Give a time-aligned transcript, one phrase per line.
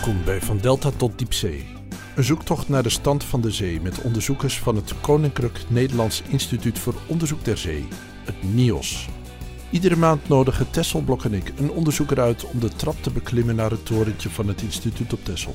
[0.00, 1.66] Welkom bij Van Delta tot Diepzee.
[2.16, 6.78] Een zoektocht naar de stand van de zee met onderzoekers van het Koninklijk Nederlands Instituut
[6.78, 7.88] voor Onderzoek der Zee,
[8.24, 9.08] het NIOS.
[9.70, 13.56] Iedere maand nodigen Tessel Blok en ik een onderzoeker uit om de trap te beklimmen
[13.56, 15.54] naar het torentje van het instituut op Tessel.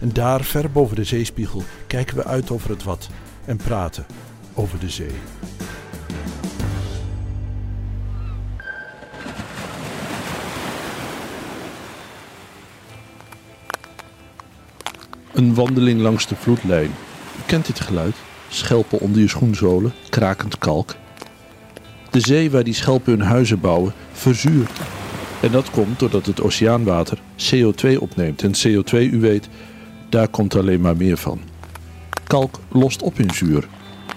[0.00, 3.08] En daar, ver boven de zeespiegel, kijken we uit over het wat
[3.44, 4.06] en praten
[4.54, 5.14] over de zee.
[15.38, 16.90] Een wandeling langs de vloedlijn.
[17.38, 18.14] U kent dit geluid.
[18.48, 20.94] Schelpen onder je schoenzolen, krakend kalk.
[22.10, 24.70] De zee waar die schelpen hun huizen bouwen, verzuurt.
[25.40, 28.42] En dat komt doordat het oceaanwater CO2 opneemt.
[28.42, 29.48] En CO2, u weet,
[30.08, 31.40] daar komt alleen maar meer van.
[32.26, 33.68] Kalk lost op in zuur.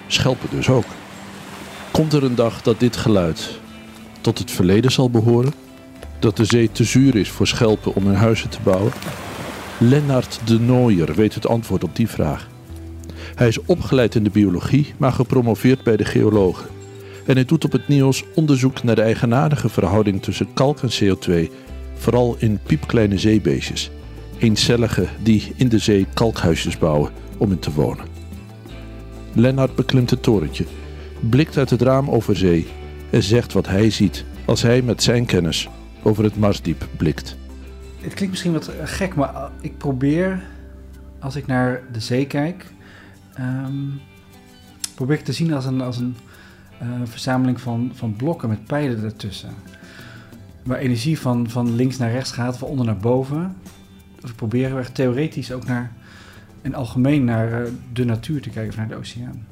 [0.07, 0.85] Schelpen dus ook.
[1.91, 3.59] Komt er een dag dat dit geluid
[4.21, 5.53] tot het verleden zal behoren?
[6.19, 8.91] Dat de zee te zuur is voor schelpen om hun huizen te bouwen?
[9.83, 12.49] Lennart de Nooier weet het antwoord op die vraag.
[13.35, 16.69] Hij is opgeleid in de biologie, maar gepromoveerd bij de geologen.
[17.25, 21.51] En hij doet op het NIOS onderzoek naar de eigenaardige verhouding tussen kalk en CO2,
[21.95, 23.91] vooral in piepkleine zeebeestjes.
[24.37, 28.05] Eencellige die in de zee kalkhuisjes bouwen om in te wonen.
[29.33, 30.65] Lennart beklimt het torentje,
[31.29, 32.67] blikt uit het raam over zee
[33.09, 35.69] en zegt wat hij ziet als hij met zijn kennis
[36.03, 37.39] over het Marsdiep blikt.
[38.01, 40.43] Het klinkt misschien wat gek, maar ik probeer,
[41.19, 42.65] als ik naar de zee kijk,
[43.33, 43.73] ehm,
[44.95, 46.15] probeer ik te zien als een, als een
[46.79, 49.49] eh, verzameling van, van blokken met pijlen ertussen.
[50.63, 53.55] Waar energie van, van links naar rechts gaat, van onder naar boven.
[54.21, 55.91] Dus ik probeer theoretisch ook naar,
[56.61, 59.47] en algemeen naar eh, de natuur te kijken, of naar de oceaan.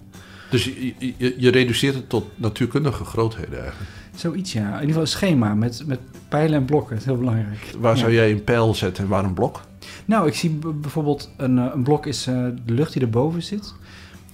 [0.50, 3.90] Dus je, je, je reduceert het tot natuurkundige grootheden eigenlijk?
[4.16, 4.66] Zoiets, ja.
[4.66, 6.90] In ieder geval een schema met, met pijlen en blokken.
[6.90, 7.76] Dat is heel belangrijk.
[7.80, 9.62] Waar zou jij een pijl zetten en waar een blok?
[10.06, 10.50] Nou, ik zie
[10.82, 13.74] bijvoorbeeld een, eh, een blok is eh, de lucht die erboven zit.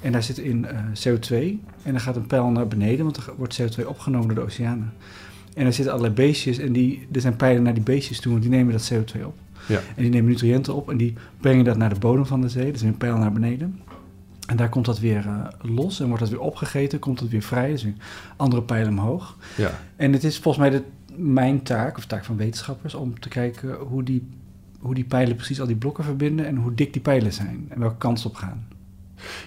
[0.01, 1.33] En daar zit in eh, CO2.
[1.83, 4.93] En dan gaat een pijl naar beneden, want er wordt CO2 opgenomen door de oceanen.
[5.53, 8.43] En er zitten allerlei beestjes en die, er zijn pijlen naar die beestjes toe, want
[8.43, 9.35] die nemen dat CO2 op.
[9.67, 9.77] Ja.
[9.95, 12.71] En die nemen nutriënten op en die brengen dat naar de bodem van de zee.
[12.71, 13.79] Dus een pijl naar beneden.
[14.45, 17.41] En daar komt dat weer eh, los en wordt dat weer opgegeten, komt het weer
[17.41, 17.71] vrij.
[17.71, 17.95] Dus weer
[18.35, 19.37] andere pijlen omhoog.
[19.57, 19.71] Ja.
[19.95, 20.83] En het is volgens mij de,
[21.15, 24.27] mijn taak, of taak van wetenschappers, om te kijken hoe die,
[24.79, 27.79] hoe die pijlen precies al die blokken verbinden en hoe dik die pijlen zijn en
[27.79, 28.67] welke kant ze op gaan.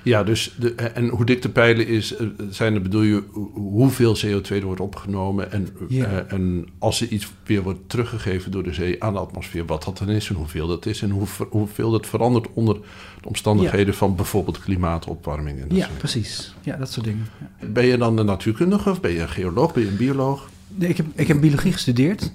[0.02, 3.50] Ja, dus de, en hoe dik de pijlen is, eh, zijn er bedoel je hoe-
[3.54, 8.62] hoeveel CO2 er wordt opgenomen en, eh, en als er iets weer wordt teruggegeven door
[8.62, 11.26] de zee aan de atmosfeer, wat dat dan is en hoeveel dat is en hoe,
[11.50, 12.74] hoeveel dat verandert onder
[13.20, 15.60] de omstandigheden van bijvoorbeeld klimaatopwarming.
[15.60, 16.54] En dat Ja, soort precies.
[16.62, 17.26] Ja, dat soort dingen.
[17.72, 20.48] Ben je dan een natuurkundige of ben je een geoloog, ben je een bioloog?
[20.68, 22.30] Nee, ik, heb, ik heb biologie gestudeerd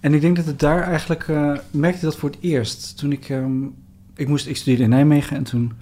[0.00, 2.96] en ik denk dat het daar eigenlijk, eh merkte dat voor het eerst.
[2.98, 3.62] Toen ik, ehm,
[4.16, 5.72] ik moest, ik studeerde in Nijmegen en toen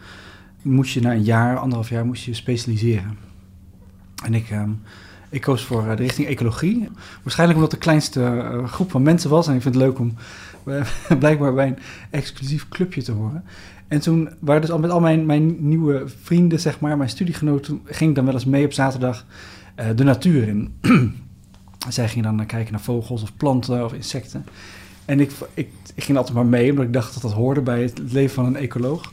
[0.63, 3.17] moest je na een jaar, anderhalf jaar, moest je specialiseren.
[4.25, 4.71] En ik, ehm,
[5.31, 6.89] ik koos voor eh, de richting ecologie.
[7.23, 9.49] Waarschijnlijk omdat de kleinste eh, groep van mensen was.
[9.49, 10.15] En ik vind het leuk om
[10.65, 10.87] eh,
[11.19, 11.79] blijkbaar bij een
[12.11, 13.45] exclusief clubje te horen.
[13.89, 17.81] En toen waren dus al met al mijn, mijn nieuwe vrienden, zeg maar, mijn studiegenoten,
[17.85, 19.27] ging ik dan wel eens mee op zaterdag
[19.95, 20.75] de natuur in.
[21.89, 24.47] Zij gingen dan kijken naar vogels of planten of insecten.
[25.05, 28.01] En ik, ik ging altijd maar mee, omdat ik dacht dat dat hoorde bij het
[28.13, 29.13] leven van een ecoloog.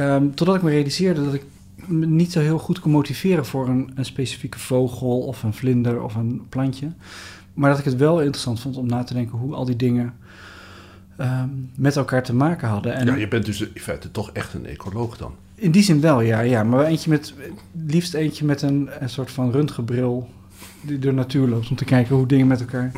[0.00, 1.42] Ehm, totdat ik me realiseerde dat ik
[1.86, 6.02] me niet zo heel goed kon motiveren voor een, een specifieke vogel of een vlinder
[6.02, 6.92] of een plantje.
[7.54, 10.14] Maar dat ik het wel interessant vond om na te denken hoe al die dingen
[11.16, 12.94] ehm, met elkaar te maken hadden.
[12.94, 15.34] En ja, je bent dus in feite toch echt een ecoloog dan.
[15.54, 16.40] in die zin wel, ja.
[16.40, 16.62] ja.
[16.64, 17.34] Maar eentje met,
[17.86, 20.28] liefst eentje met een, een soort van röntgenbril
[20.80, 21.70] die door de natuur loopt.
[21.70, 22.92] Om te kijken hoe dingen met elkaar,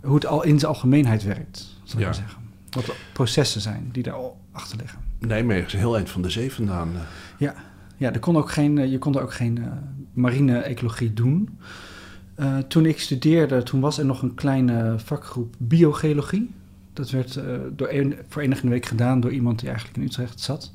[0.00, 2.04] hoe het al in zijn algemeenheid werkt, zal ik Ja.
[2.04, 2.38] maar zeggen.
[2.70, 4.14] Wat de processen zijn die daar
[4.52, 5.03] achter liggen.
[5.26, 6.88] Nijmegen is heel eind van de zee vandaan.
[6.94, 7.00] eh.
[7.96, 9.70] Ja, er kon ook geen, eh, je kon er ook geen eh,
[10.12, 11.58] marine ecologie doen.
[12.68, 16.50] Toen ik studeerde, toen was er nog een kleine vakgroep biogeologie.
[16.92, 17.40] Dat werd
[17.76, 20.72] door een, voor enige week gedaan door iemand die eigenlijk in Utrecht zat.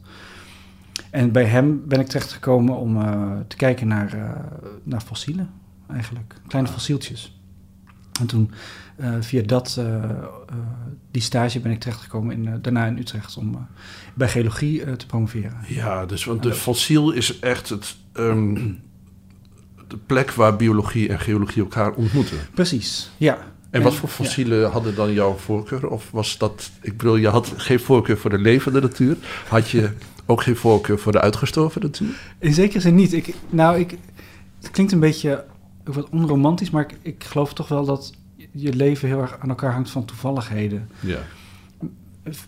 [1.11, 2.97] En bij hem ben ik terechtgekomen om
[3.47, 4.37] te kijken naar,
[4.83, 5.49] naar fossielen,
[5.87, 6.33] eigenlijk.
[6.47, 7.38] Kleine fossieltjes.
[8.19, 8.51] En toen
[8.95, 10.09] eh, via dat, eh, eh,
[11.11, 13.67] die stage ben ik terechtgekomen in, daarna in Utrecht om
[14.13, 15.57] bij geologie te promoveren.
[15.67, 18.53] Ja, dus want de fossiel is echt het, ehm,
[19.87, 22.37] de plek waar biologie en geologie elkaar ontmoeten.
[22.53, 23.37] Precies, ja.
[23.69, 25.87] En wat voor fossielen hadden dan jouw voorkeur?
[25.87, 29.17] Of was dat, ik bedoel, je had geen voorkeur voor de levende natuur.
[29.47, 29.91] Had je
[30.25, 32.33] ook geen voorkeur voor de uitgestorven natuur?
[32.39, 33.13] In zekere zin niet.
[33.13, 33.97] Ik, nou, ik,
[34.61, 35.45] het klinkt een beetje
[35.89, 38.13] ook wat onromantisch, maar ik, ik geloof toch wel dat
[38.51, 40.89] je leven heel erg aan elkaar hangt van toevalligheden.
[40.99, 41.19] Ja.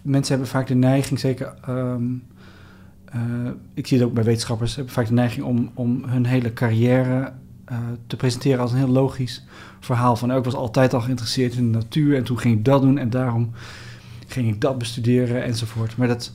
[0.02, 1.54] mensen hebben vaak de neiging, zeker...
[1.66, 2.04] ehm,
[3.06, 3.22] eh,
[3.74, 7.34] ik zie het ook bij wetenschappers, hebben vaak de neiging om, om hun hele carrière
[7.66, 7.78] eh,
[8.08, 9.44] te presenteren als een heel logisch
[9.80, 10.16] verhaal.
[10.16, 12.82] Van, oh, ik was altijd al geïnteresseerd in de natuur en toen ging ik dat
[12.82, 13.52] doen en daarom
[14.28, 15.98] ging ik dat bestuderen enzovoort.
[15.98, 16.32] Maar dat,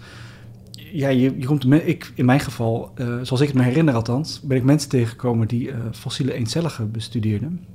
[0.93, 4.41] ja, je, je komt, ik, in mijn geval, eh, zoals ik het me herinner althans,
[4.41, 7.67] ben ik mensen tegengekomen die eh, fossiele eencelligen bestudeerden.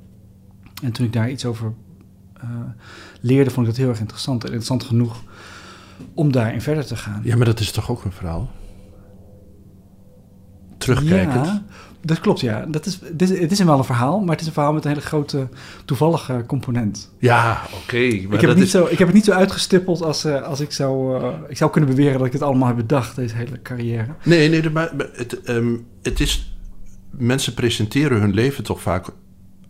[0.82, 1.72] En toen ik daar iets over
[2.34, 2.48] eh,
[3.20, 4.42] leerde, vond ik dat heel erg interessant.
[4.42, 5.22] En interessant genoeg
[6.14, 7.20] om daarin verder te gaan.
[7.24, 8.50] Ja, maar dat is toch ook een verhaal?
[10.78, 11.46] Terugkijkend.
[11.46, 11.64] Ja,
[12.02, 12.66] dat klopt, ja.
[12.68, 14.84] Dat is, dit, is- het is wel een verhaal, maar het is een verhaal met
[14.84, 15.48] een hele grote
[15.84, 17.10] toevallige component.
[17.18, 17.96] Ja, oké.
[17.96, 18.70] Ik heb, dat het niet is...
[18.70, 21.20] zo, ik heb het niet zo uitgestippeld als, eh, als ik zou...
[21.22, 24.14] eh, ik zou kunnen beweren dat ik het allemaal heb bedacht, deze hele carrière.
[24.24, 26.56] Nee, nee, maar maar het, ehm, het is...
[27.10, 29.06] Mensen presenteren hun leven toch vaak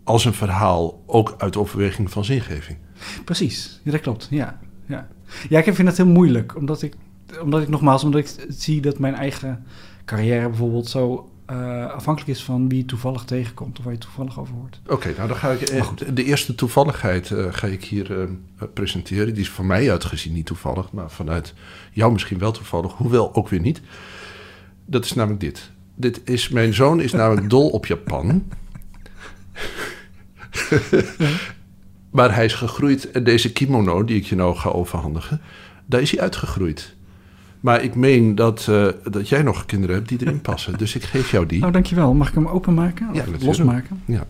[0.05, 1.02] als een verhaal...
[1.06, 2.78] ook uit overweging van zingeving.
[3.25, 4.58] Precies, ja, dat klopt, ja.
[4.87, 5.08] Ja,
[5.49, 6.94] ja ik vind dat heel moeilijk, omdat ik,
[7.43, 8.05] omdat ik nogmaals...
[8.05, 9.64] omdat ik zie dat mijn eigen
[10.05, 13.78] carrière bijvoorbeeld zo eh, afhankelijk is van wie je toevallig tegenkomt...
[13.78, 14.81] of waar je toevallig over hoort.
[14.87, 15.82] Oké, nou dan ga ik...
[15.82, 16.16] goed.
[16.16, 18.28] de eerste toevalligheid eh, ga ik hier eh,
[18.75, 19.34] presenteren.
[19.34, 20.93] Die is van mij uitgezien niet toevallig...
[20.93, 21.54] maar vanuit
[21.93, 22.93] jou misschien wel toevallig.
[22.93, 23.81] Hoewel ook weer niet.
[24.87, 25.70] Dat is namelijk dit.
[25.94, 28.44] dit is, mijn zoon is namelijk dol op Japan.
[32.10, 33.10] maar hij is gegroeid.
[33.10, 35.40] En deze kimono die ik je nou ga overhandigen...
[35.87, 36.94] daar is hij uitgegroeid.
[37.62, 40.79] Maar ik meen dat, eh, dat jij nog kinderen hebt die erin passen.
[40.79, 41.61] Dus ik geef jou die.
[41.61, 42.14] Nou, dankjewel.
[42.14, 43.09] Mag ik hem openmaken?
[43.12, 44.03] Ja, losmaken?
[44.05, 44.25] Ja.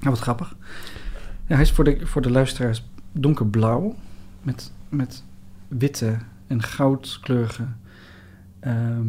[0.00, 0.56] Ja, wat grappig.
[1.46, 3.94] Ja, hij is voor de, voor de luisteraars donkerblauw.
[4.42, 5.22] Met, met
[5.68, 6.16] witte
[6.46, 7.64] en goudkleurige
[8.60, 9.06] ehm,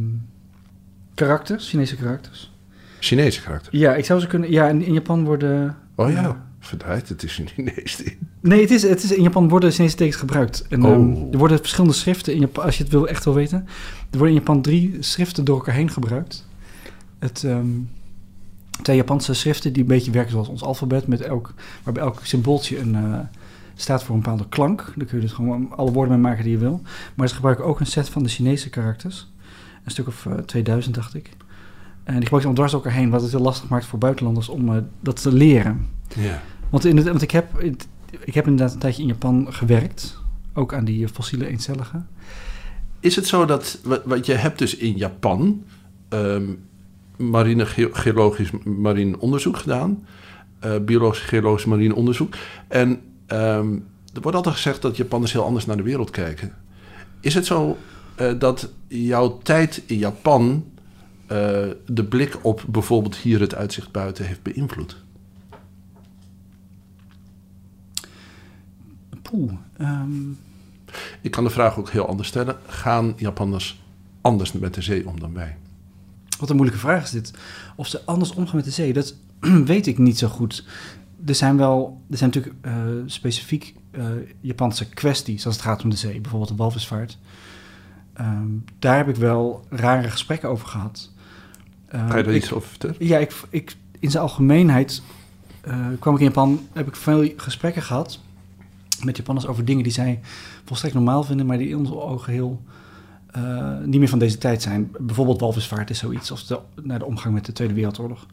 [1.13, 2.53] karakters, Chinese karakters.
[2.99, 3.75] Chinese karakter.
[3.75, 4.51] Ja, ik zou ze kunnen...
[4.51, 5.77] Ja, in, in Japan worden...
[5.95, 6.43] Oh Ja.
[6.67, 8.03] Verdraaid, het is een Chinees.
[8.41, 10.65] Nee, het is, het is, in Japan worden Chinese tekens gebruikt.
[10.69, 10.91] En, Oh.
[10.91, 13.57] ehm, er worden verschillende schriften in Japan, als je het wil, echt wil weten.
[14.11, 16.47] Er worden in Japan drie schriften door elkaar heen gebruikt.
[17.19, 17.67] Het, ehm
[18.81, 21.53] twee Japanse schriften die een beetje werken zoals ons alfabet, met elk,
[21.83, 23.19] waarbij elk symbooltje een, eh,
[23.75, 24.93] staat voor een bepaalde klank.
[24.95, 26.81] Daar kun je dus gewoon alle woorden mee maken die je wil.
[27.15, 29.27] Maar ze gebruiken ook een set van de Chinese karakters.
[29.83, 31.29] Een stuk of eh, 2000, dacht ik.
[32.03, 34.49] En die gebruiken ze dwars door elkaar heen, wat het heel lastig maakt voor buitenlanders
[34.49, 35.87] om eh, dat te leren.
[36.15, 36.41] Ja.
[36.69, 37.61] Want, in het, want ik, heb,
[38.23, 40.17] ik heb inderdaad een tijdje in Japan gewerkt.
[40.53, 42.07] Ook aan die fossiele eencelligen.
[42.99, 45.63] Is het zo dat, wat, je hebt dus in Japan,
[46.09, 46.43] ehm
[47.17, 50.05] marine ge- geologisch marine onderzoek gedaan,
[50.59, 52.35] eh, biologisch geologisch marine onderzoek.
[52.67, 53.73] En ehm,
[54.13, 56.53] er wordt altijd gezegd dat Japanners heel anders naar de wereld kijken.
[57.19, 57.77] Is het zo
[58.15, 60.65] eh, dat jouw tijd in Japan
[61.27, 61.37] eh,
[61.85, 65.03] de blik op bijvoorbeeld hier het uitzicht buiten heeft beïnvloed?
[69.31, 69.51] Poeh.
[69.77, 70.29] ehm,
[71.21, 72.55] Ik kan de vraag ook heel anders stellen.
[72.67, 73.81] Gaan Japanners
[74.21, 75.57] anders met de zee om dan wij?
[76.39, 77.33] wat een moeilijke vraag is dit.
[77.75, 79.15] Of ze anders omgaan met de zee, dat
[79.65, 80.65] weet ik niet zo goed.
[81.25, 82.73] Er zijn wel, er zijn natuurlijk eh,
[83.05, 84.05] specifiek eh,
[84.41, 86.19] Japanse kwesties als het gaat om de zee.
[86.21, 87.17] Bijvoorbeeld de walvisvaart.
[88.13, 88.47] Ehm,
[88.79, 91.11] daar heb ik wel rare gesprekken over gehad.
[91.87, 92.95] Ehm, Ga je daar ik- iets over vertellen?
[92.99, 95.01] Ja, ik, ik, in zijn algemeenheid
[95.61, 98.19] eh, kwam ik in Japan, heb ik veel gesprekken gehad
[99.03, 100.19] met Japanners over dingen die zij
[100.63, 102.61] volstrekt normaal vinden, maar die in onze ogen heel
[103.35, 104.91] eh, niet meer van deze tijd zijn.
[104.99, 106.43] Bijvoorbeeld walvisvaart is zoiets, of
[106.81, 108.25] naar de omgang met de Tweede Wereldoorlog.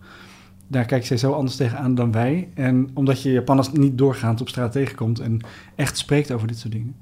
[0.67, 2.49] Daar kijken zij zo anders tegenaan dan wij.
[2.55, 5.41] En omdat je Japanners niet doorgaand op straat tegenkomt en
[5.75, 6.97] echt spreekt over dit soort dingen,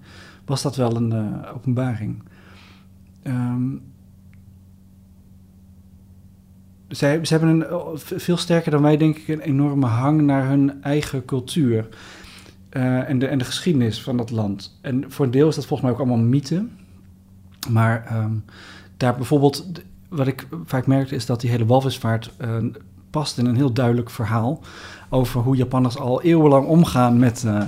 [0.45, 2.23] was dat wel een eh, openbaring.
[3.23, 3.69] Ehm,
[6.89, 10.49] zij, ze hebben een, eh, veel sterker dan wij, denk ik, een enorme hang naar
[10.49, 11.89] hun eigen cultuur.
[12.71, 14.79] Eh, en, de, en de geschiedenis van dat land.
[14.81, 16.67] En voor een deel is dat volgens mij ook allemaal mythe.
[17.71, 18.33] Maar ehm,
[18.97, 19.71] daar bijvoorbeeld,
[20.09, 22.57] wat ik vaak merkte, is dat die hele walvisvaart eh,
[23.11, 24.61] past in een heel duidelijk verhaal
[25.09, 27.63] over hoe Japanners al eeuwenlang omgaan met, eh,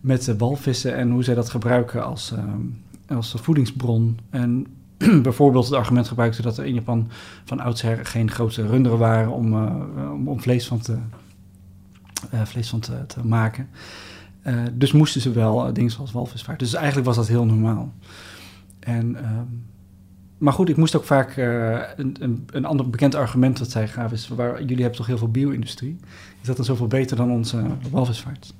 [0.00, 4.18] met de walvissen en hoe zij dat gebruiken als, ehm, als voedingsbron.
[4.30, 4.66] En
[5.22, 7.08] bijvoorbeeld het argument gebruikten dat er in Japan
[7.44, 9.54] van oudsher geen grote runderen waren om,
[10.26, 10.96] om, vlees van te,
[12.44, 13.68] vlees van te maken.
[14.42, 16.58] Eh, dus moesten ze wel eh, dingen zoals walvisvaart.
[16.58, 17.92] Dus eigenlijk was dat heel normaal.
[18.80, 19.44] En, ehm,
[20.38, 23.88] maar goed, ik moest ook vaak eh, een, een, een ander bekend argument dat zij
[23.88, 25.96] gaven is, waar, jullie hebben toch heel veel bio-industrie.
[26.40, 28.54] Is dat dan zoveel beter dan onze walvisvaart?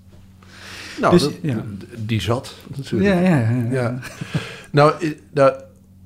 [1.00, 1.64] Nou, Dus, dat- ja.
[1.98, 3.10] die zat natuurlijk.
[3.10, 3.98] Ja, ja, ja.
[4.70, 5.52] Nou, nou,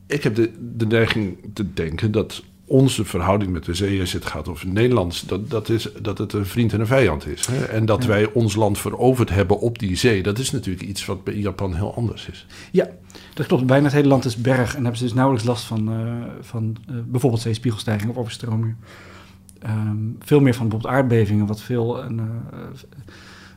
[0.06, 2.42] ik heb de, de neiging te denken dat
[2.74, 6.32] onze verhouding met de zee, als het gaat over Nederlands, dat, dat, is, dat het
[6.32, 7.46] een vriend en een vijand is.
[7.46, 7.64] Hè?
[7.64, 8.08] En dat Ja.
[8.08, 11.74] wij ons land veroverd hebben op die zee, dat is natuurlijk iets wat bij Japan
[11.74, 12.46] heel anders is.
[12.70, 12.88] Ja,
[13.34, 13.66] dat klopt.
[13.66, 16.76] Bijna het hele land is berg en hebben ze dus nauwelijks last van, eh, van
[16.88, 18.76] eh, bijvoorbeeld zeespiegelstijging of overstromingen.
[19.58, 22.58] Ehm, veel meer van bijvoorbeeld aardbevingen, wat veel, een, eh,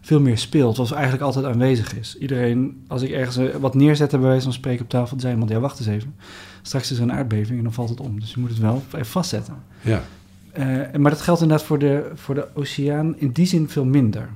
[0.08, 2.18] veel meer speelt, wat eigenlijk altijd aanwezig is.
[2.18, 5.34] Iedereen, als ik ergens eh, wat neerzette bij wijze van spreken op tafel, dan zei
[5.34, 6.16] iemand, ja wacht eens even,
[6.62, 8.20] straks is er een aardbeving en dan valt het om.
[8.20, 9.64] Dus je moet het wel even vastzetten.
[9.82, 10.04] Ja.
[10.52, 14.30] Eh, maar dat geldt inderdaad voor de, voor de oceaan in die zin veel minder.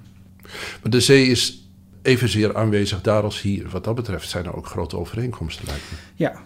[0.81, 1.67] Maar de zee is
[2.01, 3.69] evenzeer aanwezig daar als hier.
[3.69, 5.97] Wat dat betreft zijn er ook grote overeenkomsten, lijkt me.
[6.15, 6.41] Ja,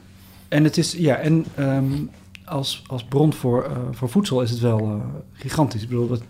[0.47, 1.93] en, het is, ja, en ehm,
[2.43, 5.03] als, als bron voor, eh, voor voedsel is het wel
[5.33, 5.81] gigantisch.
[5.81, 6.21] Ik bedoel, dat,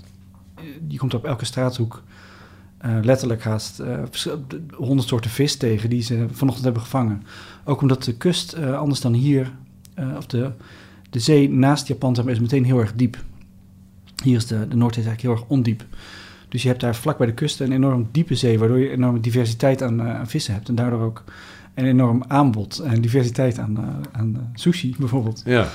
[0.88, 2.04] je komt op elke straathoek
[2.86, 4.04] eh, letterlijk haast eh,
[4.74, 7.24] honderd soorten vis tegen die ze vanochtend hebben gevangen.
[7.64, 9.52] Ook omdat de kust, eh, anders dan hier,
[10.18, 10.52] of de,
[11.10, 13.18] de zee naast Japan zeg maar, is meteen heel erg diep.
[14.24, 15.86] Hier is de, de Noordzee eigenlijk heel erg ondiep.
[16.50, 19.20] Dus je hebt daar vlak bij de kust een enorm diepe zee, waardoor je enorme
[19.20, 20.70] diversiteit aan, aan vissen hebt.
[20.70, 21.24] En daardoor ook
[21.74, 25.42] een enorm aanbod en diversiteit aan, aan sushi bijvoorbeeld.
[25.46, 25.70] Ja.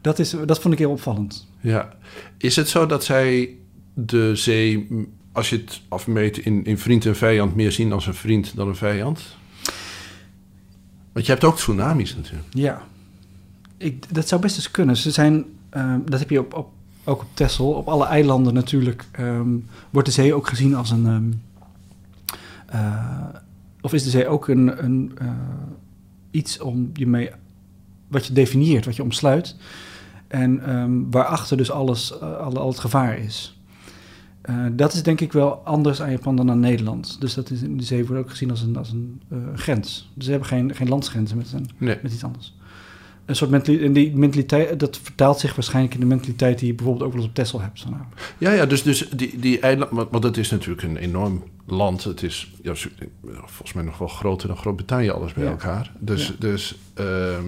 [0.00, 1.46] Dat, is, dat vond ik heel opvallend.
[1.60, 1.92] ja.
[2.38, 3.56] Is het zo dat zij
[3.94, 4.88] de zee,
[5.34, 8.68] als je het afmeet in, in vriend en vijand, meer zien als een vriend dan
[8.68, 9.36] een vijand?
[11.12, 12.46] Want je hebt ook tsunamis natuurlijk.
[12.50, 12.82] Ja,
[13.76, 14.96] ik, dat zou best eens kunnen.
[14.96, 16.70] Ze zijn, ehm, dat heb je op, op,
[17.04, 19.48] ook op Texel, op alle eilanden natuurlijk, ehm,
[19.90, 21.06] wordt de zee ook gezien als een...
[21.06, 21.32] ehm,
[22.66, 23.40] eh,
[23.80, 25.28] of is de zee ook een, een, eh,
[26.30, 27.30] iets om je mee,
[28.08, 29.56] wat je definieert, wat je omsluit.
[30.28, 33.58] En ehm, waarachter dus alles, al, al het gevaar is.
[34.44, 37.20] Eh, dat is denk ik wel anders aan Japan dan aan Nederland.
[37.20, 40.10] Dus dat is, de zee wordt ook gezien als een, als een eh, grens.
[40.14, 41.98] Dus ze hebben geen, geen landsgrenzen met, een, Nee.
[42.02, 42.54] met iets anders.
[43.24, 46.74] Een soort mentaliteit, en die mentaliteit, dat vertaalt zich waarschijnlijk in de mentaliteit die je
[46.74, 47.78] bijvoorbeeld ook wel eens op Texel hebt.
[47.78, 48.02] Zo nou.
[48.38, 52.04] Ja, ja, dus, dus die, die eiland, want, het is natuurlijk een enorm land.
[52.04, 52.72] Het is ja,
[53.24, 55.50] volgens mij nog wel groter dan Groot-Brittannië, alles bij Ja.
[55.50, 55.92] elkaar.
[55.98, 56.32] Dus, Ja.
[56.38, 57.46] dus ehm,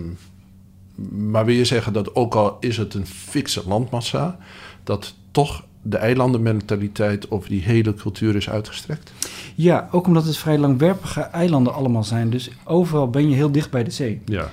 [1.30, 4.38] maar wil je zeggen dat ook al is het een fikse landmassa,
[4.84, 9.12] dat toch de eilandenmentaliteit over die hele cultuur is uitgestrekt?
[9.54, 12.30] Ja, ook omdat het vrij langwerpige eilanden allemaal zijn.
[12.30, 14.20] Dus overal ben je heel dicht bij de zee.
[14.24, 14.48] Ja.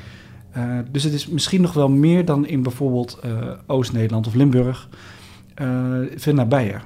[0.51, 3.31] Eh, dus het is misschien nog wel meer dan in bijvoorbeeld eh,
[3.65, 4.89] Oost-Nederland of Limburg.
[5.55, 5.67] eh,
[6.15, 6.81] veel nabijer.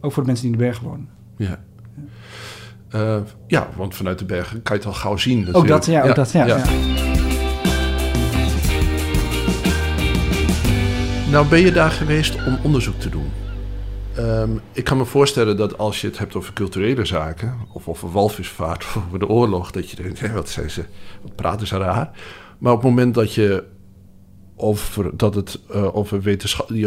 [0.00, 1.08] Ook voor de mensen die in de bergen wonen.
[1.36, 1.58] Ja.
[3.46, 5.54] Ja, want vanuit de bergen kan je het al gauw zien.
[5.54, 6.46] Ook dat, ja, ook dat, ja.
[6.46, 6.64] ja.
[11.30, 13.30] Nou ben je daar geweest om onderzoek te doen.
[14.16, 17.54] Ehm, ik kan me voorstellen dat als je het hebt over culturele zaken...
[17.72, 19.70] of over walvisvaart of over de oorlog...
[19.70, 20.84] dat je denkt, hé, wat zijn ze,
[21.22, 22.10] wat praten ze raar.
[22.58, 23.64] Maar op het moment dat je
[24.56, 26.22] over, dat het eh, over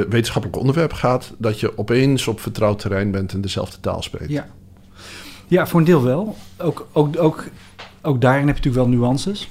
[0.09, 1.33] wetenschappelijk onderwerp gaat...
[1.37, 4.31] dat je opeens op vertrouwd terrein bent en dezelfde taal spreekt.
[4.31, 4.47] Ja.
[5.47, 6.35] ja, voor een deel wel.
[6.57, 7.43] Ook, ook, ook,
[8.01, 9.49] ook daarin heb je natuurlijk wel nuances.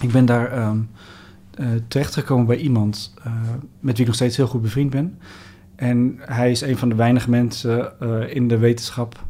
[0.00, 0.78] Ik ben daar ehm
[1.58, 3.32] eh, terechtgekomen bij iemand eh,
[3.80, 5.18] met wie ik nog steeds heel goed bevriend ben.
[5.78, 9.24] En hij is een van de weinige mensen eh, in de wetenschap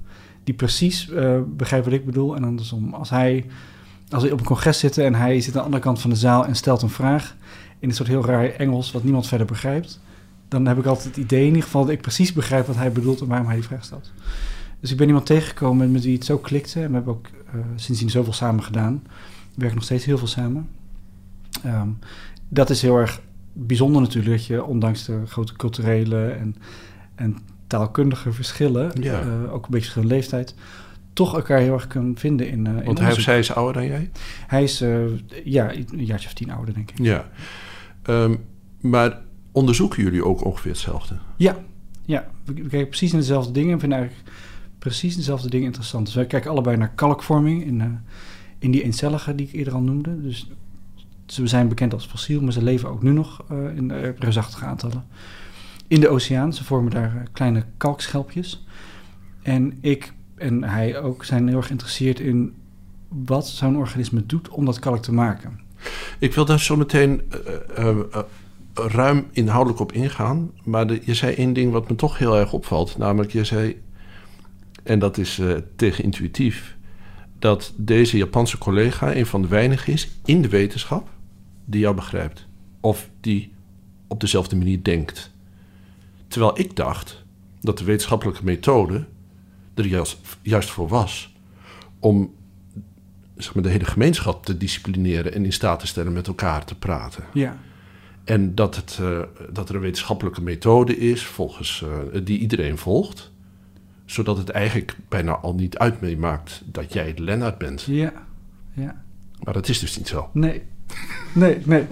[0.44, 2.36] die precies eh, begrijpt wat ik bedoel.
[2.36, 3.44] En andersom, als hij
[4.10, 6.16] als we op een congres zitten en hij zit aan de andere kant van de
[6.16, 7.36] zaal en stelt een vraag
[7.78, 10.00] in een soort heel raar Engels wat niemand verder begrijpt,
[10.48, 12.92] dan heb ik altijd het idee in ieder geval dat ik precies begrijp wat hij
[12.92, 14.12] bedoelt en waarom hij die vraag stelt.
[14.80, 17.60] Dus ik ben iemand tegengekomen met wie het zo klikte en we hebben ook eh,
[17.76, 19.02] sindsdien zoveel samen gedaan.
[19.04, 20.68] We werken nog steeds heel veel samen.
[21.62, 21.88] Ehm,
[22.48, 23.20] dat is heel erg
[23.66, 26.56] bijzonder natuurlijk, dat je ondanks de grote culturele en,
[27.14, 27.36] en
[27.66, 29.20] taalkundige verschillen, Ja.
[29.20, 30.54] eh, ook een beetje verschillende leeftijd,
[31.12, 33.74] toch elkaar heel erg kan vinden in, eh in Want hij of zij is ouder
[33.74, 34.10] dan jij?
[34.46, 34.98] Hij is eh,
[35.44, 36.98] ja, een jaartje of tien ouder, denk ik.
[36.98, 37.28] Ja.
[38.02, 38.34] Ehm,
[38.80, 39.18] maar
[39.52, 41.14] onderzoeken jullie ook ongeveer hetzelfde?
[41.36, 41.56] Ja,
[42.04, 42.30] ja.
[42.44, 44.28] We, kijken precies naar dezelfde dingen en vinden eigenlijk
[44.78, 46.06] precies dezelfde dingen interessant.
[46.06, 48.00] Dus wij kijken allebei naar kalkvorming in,
[48.58, 50.22] in die eencellige die ik eerder al noemde.
[50.22, 50.50] Dus
[51.32, 54.64] ze zijn bekend als fossiel, maar ze leven ook nu nog eh, in uh, reusachtige
[54.64, 55.06] aantallen.
[55.86, 58.66] In de oceaan, ze vormen daar eh, kleine kalkschelpjes.
[59.42, 62.54] En ik en hij ook zijn heel erg geïnteresseerd in
[63.08, 65.60] wat zo'n organisme doet om dat kalk te maken.
[66.18, 67.22] Ik wil daar zo meteen
[68.74, 70.50] ruim inhoudelijk op ingaan.
[70.64, 72.98] Maar je zei één ding wat me toch heel erg opvalt.
[72.98, 73.82] Namelijk, je zei,
[74.82, 76.76] en dat is uh, tegen intuïtief,
[77.38, 81.08] dat deze Japanse collega een van de weinigen is in de wetenschap
[81.70, 82.46] die jou begrijpt.
[82.80, 83.52] Of die
[84.06, 85.30] op dezelfde manier denkt.
[86.28, 87.24] Terwijl ik dacht
[87.60, 89.06] dat de wetenschappelijke methode
[89.74, 91.36] er juist, juist voor was
[91.98, 92.34] om
[93.36, 96.74] zeg maar, de hele gemeenschap te disciplineren en in staat te stellen met elkaar te
[96.74, 97.24] praten.
[97.32, 97.56] Ja.
[98.24, 99.20] En dat, het, eh,
[99.52, 103.32] dat er een wetenschappelijke methode is volgens, eh, die iedereen volgt.
[104.04, 107.82] Zodat het eigenlijk bijna al niet uit meemaakt dat jij Lennart bent.
[107.82, 108.12] Ja,
[108.72, 109.04] ja.
[109.42, 110.30] Maar dat is dus niet zo.
[110.32, 110.62] Nee,
[111.32, 111.86] nee, nee.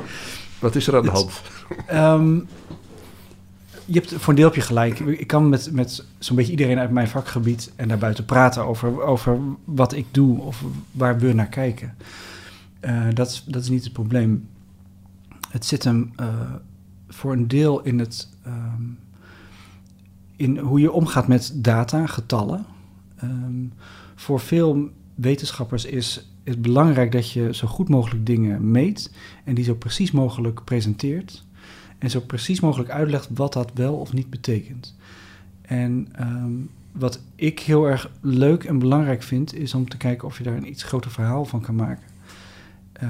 [0.58, 1.42] Wat is er aan de hand?
[1.86, 2.34] Ehm,
[3.84, 4.98] je hebt voor een deel heb je gelijk.
[4.98, 9.38] Ik kan met, met zo'n beetje iedereen uit mijn vakgebied en daarbuiten praten over, over
[9.64, 11.94] wat ik doe of waar we naar kijken.
[12.80, 14.48] Eh, dat, is, dat is niet het probleem.
[15.50, 16.28] Het zit hem eh,
[17.08, 18.82] voor een deel in, het, ehm,
[20.36, 22.66] in hoe je omgaat met data, getallen.
[23.16, 23.64] Ehm,
[24.14, 29.10] voor veel wetenschappers is het belangrijk dat je zo goed mogelijk dingen meet
[29.44, 31.44] en die zo precies mogelijk presenteert.
[31.98, 34.96] En zo precies mogelijk uitlegt wat dat wel of niet betekent.
[35.62, 36.52] En ehm,
[36.92, 40.56] wat ik heel erg leuk en belangrijk vind, is om te kijken of je daar
[40.56, 42.08] een iets groter verhaal van kan maken.
[42.92, 43.08] Eh,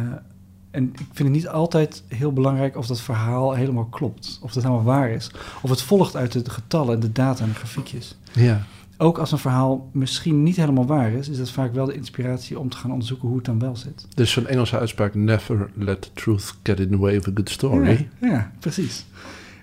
[0.70, 4.38] en ik vind het niet altijd heel belangrijk of dat verhaal helemaal klopt.
[4.42, 5.30] Of dat helemaal waar is.
[5.62, 8.16] Of het volgt uit de getallen, de data en de grafiekjes.
[8.32, 8.66] Ja.
[8.98, 12.58] Ook als een verhaal misschien niet helemaal waar is, is dat vaak wel de inspiratie
[12.58, 14.06] om te gaan onderzoeken hoe het dan wel zit.
[14.14, 17.50] Dus zo'n Engelse uitspraak: Never let the truth get in the way of a good
[17.50, 18.08] story.
[18.20, 19.04] Ja, ja, precies.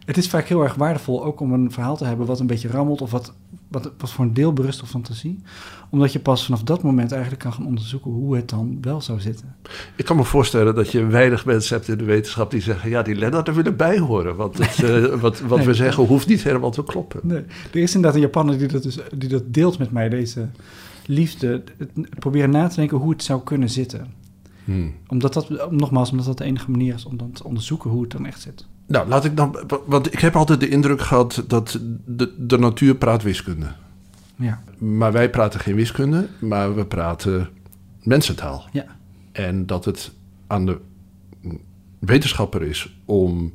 [0.05, 2.67] Het is vaak heel erg waardevol ook om een verhaal te hebben wat een beetje
[2.67, 3.33] rammelt of wat,
[3.67, 5.41] wat, wat voor een deel berust op fantasie.
[5.89, 9.19] Omdat je pas vanaf dat moment eigenlijk kan gaan onderzoeken hoe het dan wel zou
[9.19, 9.55] zitten.
[9.95, 13.01] Ik kan me voorstellen dat je weinig mensen hebt in de wetenschap die zeggen: ja,
[13.01, 14.35] die Lennart er willen bij horen.
[14.35, 15.67] Want het, eh, wat, wat Nee.
[15.67, 17.19] we zeggen hoeft niet helemaal te kloppen.
[17.23, 20.49] Nee, er is inderdaad een Japaner die dat, dus, die dat deelt met mij, deze
[21.05, 21.47] liefde.
[21.47, 24.13] Het, het proberen na te denken hoe het zou kunnen zitten.
[24.63, 24.93] Hmm.
[25.07, 28.11] Omdat dat, nogmaals, omdat dat de enige manier is om dan te onderzoeken hoe het
[28.11, 28.65] dan echt zit.
[28.87, 29.57] Nou, laat ik dan.
[29.85, 33.67] Want ik heb altijd de indruk gehad dat de, de natuur praat wiskunde.
[34.35, 37.49] Ja, Maar wij praten geen wiskunde, maar we praten
[38.01, 38.65] mensentaal.
[38.71, 38.85] ja,
[39.31, 40.11] En dat het
[40.47, 40.77] aan de
[41.99, 43.51] wetenschapper is om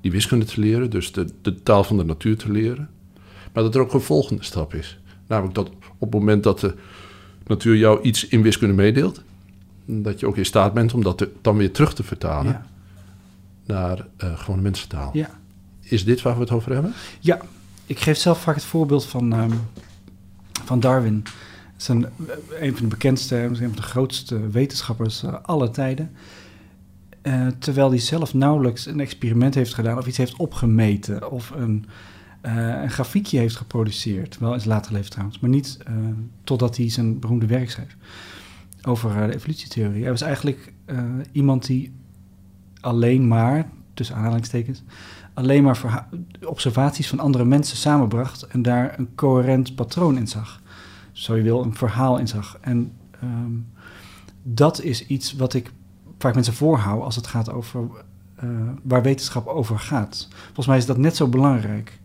[0.00, 2.88] die wiskunde te leren, dus de, de taal van de natuur te leren.
[3.52, 5.00] Maar dat er ook een volgende stap is.
[5.26, 6.74] Namelijk dat op het moment dat de
[7.46, 9.22] natuur jou iets in wiskunde meedeelt,
[9.84, 12.66] dat je ook in staat bent om dat te- dan weer terug te vertalen ja,
[13.72, 15.10] naar eh gewoon mensentaal.
[15.12, 15.30] ja.
[15.80, 16.92] Is dit waar we het over hebben?
[17.20, 17.40] Ja,
[17.86, 19.52] ik geef zelf vaak het voorbeeld van, ehm,
[20.64, 21.22] van Darwin.
[21.22, 21.32] Dat
[21.78, 22.06] is een,
[22.60, 26.10] een van de bekendste, een van de grootste wetenschappers uh, aller tijden.
[27.22, 31.86] Uh, terwijl hij zelf nauwelijks een experiment heeft gedaan of iets heeft opgemeten of een,
[32.42, 34.38] uh, een grafiekje heeft geproduceerd.
[34.38, 35.94] Wel in zijn later leven trouwens, maar niet uh,
[36.44, 37.96] totdat hij zijn beroemde werk schreef
[38.82, 40.02] over de evolutietheorie.
[40.02, 40.72] Hij was eigenlijk
[41.32, 41.92] iemand die
[42.82, 44.82] alleen maar, tussen aanhalingstekens,
[45.34, 46.06] alleen maar
[46.44, 50.60] observaties van andere mensen samenbracht en daar een coherent patroon in zag.
[51.12, 52.58] Zo je wil, een verhaal in zag.
[52.60, 52.92] En
[53.22, 53.72] um,
[54.42, 55.72] dat is iets wat ik
[56.18, 57.80] vaak mensen voorhoud als het gaat over
[58.44, 58.50] uh,
[58.82, 60.28] waar wetenschap over gaat.
[60.44, 62.00] Volgens mij is dat net zo belangrijk.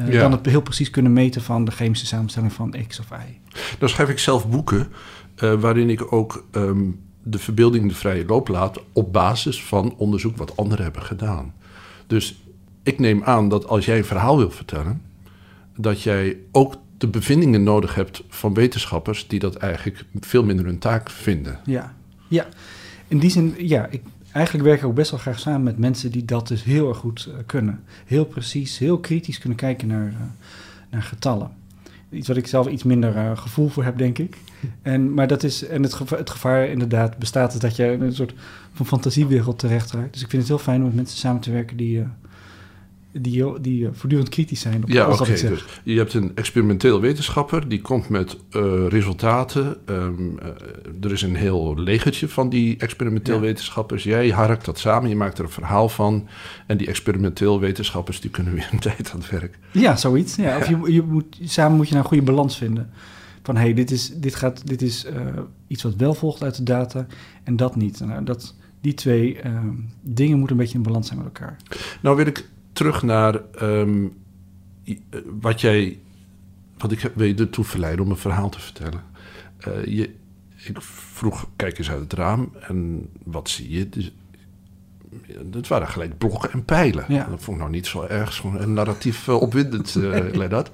[0.00, 0.20] Uh, ja.
[0.20, 3.38] Dan het heel precies kunnen meten van de chemische samenstelling van X of Y.
[3.78, 4.88] Dan schrijf ik zelf boeken
[5.42, 10.36] uh, waarin ik ook um, de verbeelding de vrije loop laat op basis van onderzoek
[10.36, 11.54] wat anderen hebben gedaan.
[12.06, 12.42] Dus
[12.82, 15.02] ik neem aan dat als jij een verhaal wil vertellen,
[15.76, 20.78] dat jij ook de bevindingen nodig hebt van wetenschappers die dat eigenlijk veel minder hun
[20.78, 21.58] taak vinden.
[21.64, 21.94] Ja,
[22.28, 22.46] ja.
[23.08, 24.02] in die zin, ja, ik,
[24.32, 26.98] eigenlijk werk ik ook best wel graag samen met mensen die dat dus heel erg
[26.98, 27.84] goed uh, kunnen.
[28.04, 30.16] Heel precies, heel kritisch kunnen kijken naar, uh,
[30.90, 31.50] naar getallen.
[32.10, 34.36] Iets wat ik zelf iets minder uh, gevoel voor heb, denk ik.
[34.82, 38.02] En, maar dat is, en het gevaar, het gevaar inderdaad bestaat is dat je in
[38.02, 38.34] een soort
[38.72, 40.12] van fantasiewereld terecht raakt.
[40.12, 42.04] Dus ik vind het heel fijn om met mensen samen te werken die, uh,
[43.12, 44.82] die, die uh, voortdurend kritisch zijn.
[44.82, 45.30] Op ja, alles oké.
[45.30, 45.50] wat ik zeg.
[45.50, 49.76] Dus je hebt een experimenteel wetenschapper die komt met uh, resultaten.
[49.86, 50.38] Um,
[51.00, 53.40] er is een heel legertje van die experimenteel ja.
[53.40, 54.02] wetenschappers.
[54.02, 56.28] Jij harkt dat samen, je maakt er een verhaal van.
[56.66, 59.58] En die experimenteel wetenschappers die kunnen weer een tijd aan het werk.
[59.70, 60.36] Ja, zoiets.
[60.36, 62.90] Ja, of je, je moet, samen moet je nou een goede balans vinden.
[63.42, 66.56] Van hé, hey, dit is, dit gaat, dit is uh, iets wat wel volgt uit
[66.56, 67.06] de data
[67.44, 68.00] en dat niet.
[68.00, 69.60] Nou, dat, die twee uh,
[70.00, 71.56] dingen moeten een beetje in balans zijn met elkaar.
[72.00, 74.12] Nou wil ik terug naar um,
[75.40, 75.98] wat jij,
[76.78, 79.02] wat ik wil je ertoe verleiden om een verhaal te vertellen.
[79.68, 80.14] Uh, je,
[80.56, 83.88] ik vroeg, kijk eens uit het raam en wat zie je?
[83.88, 84.12] Dus,
[85.52, 87.04] het waren gelijk blokken en pijlen.
[87.08, 87.24] Ja.
[87.24, 90.70] Dat vond ik nou niet zo erg zo'n narratief opwindend, uh, Lennart.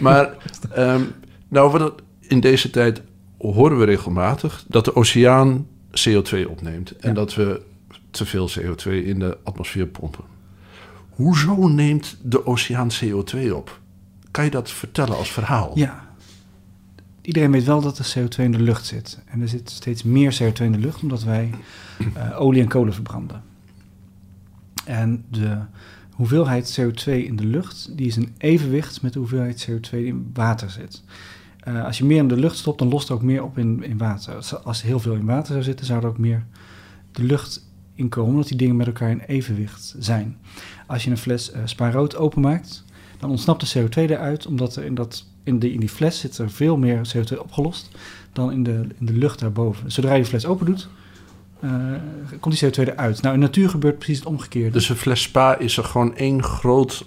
[0.00, 0.36] Maar
[0.76, 1.12] um,
[1.48, 3.02] nou, wat in deze tijd
[3.38, 6.96] horen we regelmatig dat de oceaan CO2 opneemt.
[6.96, 7.14] En ja.
[7.14, 7.62] dat we
[8.10, 10.24] te veel CO2 in de atmosfeer pompen.
[11.10, 13.80] Hoezo neemt de oceaan CO2 op?
[14.30, 15.72] Kan je dat vertellen als verhaal?
[15.74, 16.08] Ja.
[17.22, 19.18] Iedereen weet wel dat er CO2 in de lucht zit.
[19.26, 21.50] En er zit steeds meer CO2 in de lucht omdat wij
[22.16, 23.42] uh, olie en kolen verbranden.
[24.84, 25.58] En de
[26.10, 30.30] hoeveelheid CO2 in de lucht, die is in evenwicht met de hoeveelheid CO2 die in
[30.32, 31.02] water zit.
[31.60, 33.82] Eh, als je meer in de lucht stopt, dan lost er ook meer op in,
[33.82, 34.34] in water.
[34.34, 36.46] Als- Als er heel veel in water zou zitten, zou er ook meer
[37.12, 40.36] de lucht in komen, omdat die dingen met elkaar in evenwicht zijn.
[40.86, 42.84] Als je een fles eh Spa rood openmaakt,
[43.18, 46.38] dan ontsnapt de CO2 eruit, omdat er in, dat, in, die, in die fles zit
[46.38, 47.90] er veel meer CO2 opgelost
[48.32, 49.92] dan in de, in de lucht daarboven.
[49.92, 50.88] Zodra je de fles open doet,
[51.60, 51.70] eh,
[52.40, 53.22] komt die CO2 eruit.
[53.22, 54.70] Nou, in de natuur gebeurt precies het omgekeerde.
[54.70, 57.04] Dus een fles spa is er gewoon één groot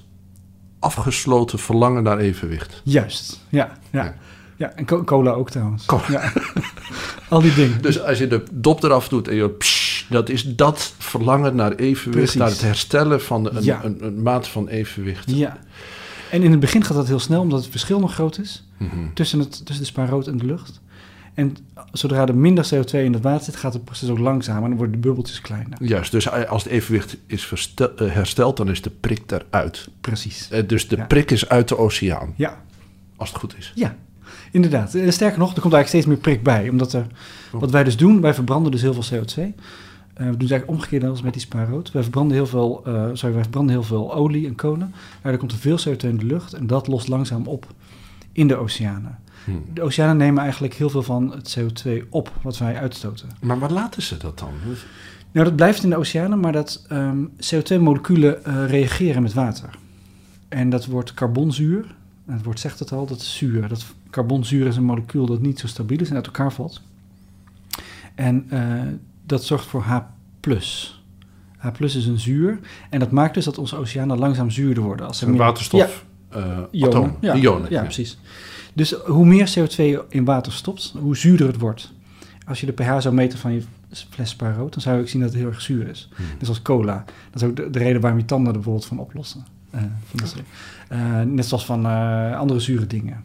[0.80, 2.82] afgesloten verlangen naar evenwicht.
[2.84, 3.78] Juist, ja.
[3.92, 4.04] ja.
[4.04, 4.16] Ja.
[4.56, 4.72] Ja.
[4.76, 5.86] en co- cola ook trouwens.
[5.86, 6.04] Cola.
[6.10, 6.32] Ja.
[7.30, 7.82] Al die dingen.
[7.82, 11.72] Dus als je de dop eraf doet en je psh, dat is dat verlangen naar
[11.72, 12.36] evenwicht, Precies.
[12.36, 13.84] naar het herstellen van een, Ja.
[13.84, 15.32] een, een maat van evenwicht.
[15.32, 15.58] Ja.
[16.32, 19.14] En in het begin gaat dat heel snel, omdat het verschil nog groot is Mhm.
[19.14, 20.82] tussen, het, tussen de spaarrood en de lucht.
[21.34, 21.56] En
[21.92, 24.78] zodra er minder CO2 in het water zit, gaat het proces ook langzamer en dan
[24.78, 25.78] worden de bubbeltjes kleiner.
[25.84, 29.88] Juist, dus als het evenwicht is eh, hersteld, dan is de prik eruit.
[30.02, 30.50] Precies.
[30.50, 31.06] Eh, Dus de Ja.
[31.06, 32.62] prik is uit de oceaan, Ja,
[33.18, 33.72] als het goed is.
[33.76, 33.96] ja.
[34.54, 34.96] Inderdaad.
[34.96, 36.70] En sterker nog, er komt eigenlijk steeds meer prik bij.
[36.70, 37.08] Omdat er,
[37.52, 39.34] wat wij dus doen, wij verbranden dus heel veel CO2.
[39.34, 39.46] Eh,
[40.14, 41.92] we doen het eigenlijk omgekeerd als met die spaarrood.
[41.92, 44.94] Wij verbranden heel veel, eh, sorry, wij verbranden heel veel olie en kolen.
[45.22, 47.68] Maar er komt er veel CO2 in de lucht en dat lost langzaam op
[48.32, 49.20] in de oceanen.
[49.46, 49.52] Hm.
[49.74, 53.30] De oceanen nemen eigenlijk heel veel van het CO2 op wat wij uitstoten.
[53.42, 54.52] Maar waar laten ze dat dan?
[55.32, 59.70] Nou, dat blijft in de oceanen, maar dat ehm, CO2-moleculen eh, reageren met water.
[60.50, 61.96] En dat wordt carbonzuur.
[62.26, 63.68] En het woord zegt het al, dat is zuur.
[63.68, 66.82] Dat carbonzuur is een molecuul dat niet zo stabiel is en uit elkaar valt.
[68.16, 68.82] En eh,
[69.26, 70.00] dat zorgt voor H+.
[71.58, 72.60] H+, is een zuur.
[72.90, 75.08] En dat maakt dus dat onze oceanen langzaam zuurder worden.
[75.08, 76.88] Als er Een meer- waterstof, eh Ionen.
[76.98, 77.70] atoom, Ja, ionen.
[77.70, 78.18] ja, precies.
[78.74, 81.94] Dus hoe meer CO2 in water stopt, hoe zuurder het wordt.
[82.48, 83.64] Als je de pH zou meten van je
[84.10, 86.10] fles Spa rood, dan zou je ook zien dat het heel erg zuur is.
[86.16, 86.26] Hmm.
[86.26, 87.04] Net zoals cola.
[87.32, 89.46] Dat is ook de, de reden waarom je tanden er bijvoorbeeld van oplossen.
[89.74, 90.44] Eh, van dat soort-
[90.88, 93.24] Eh, net zoals van eh, andere zure dingen.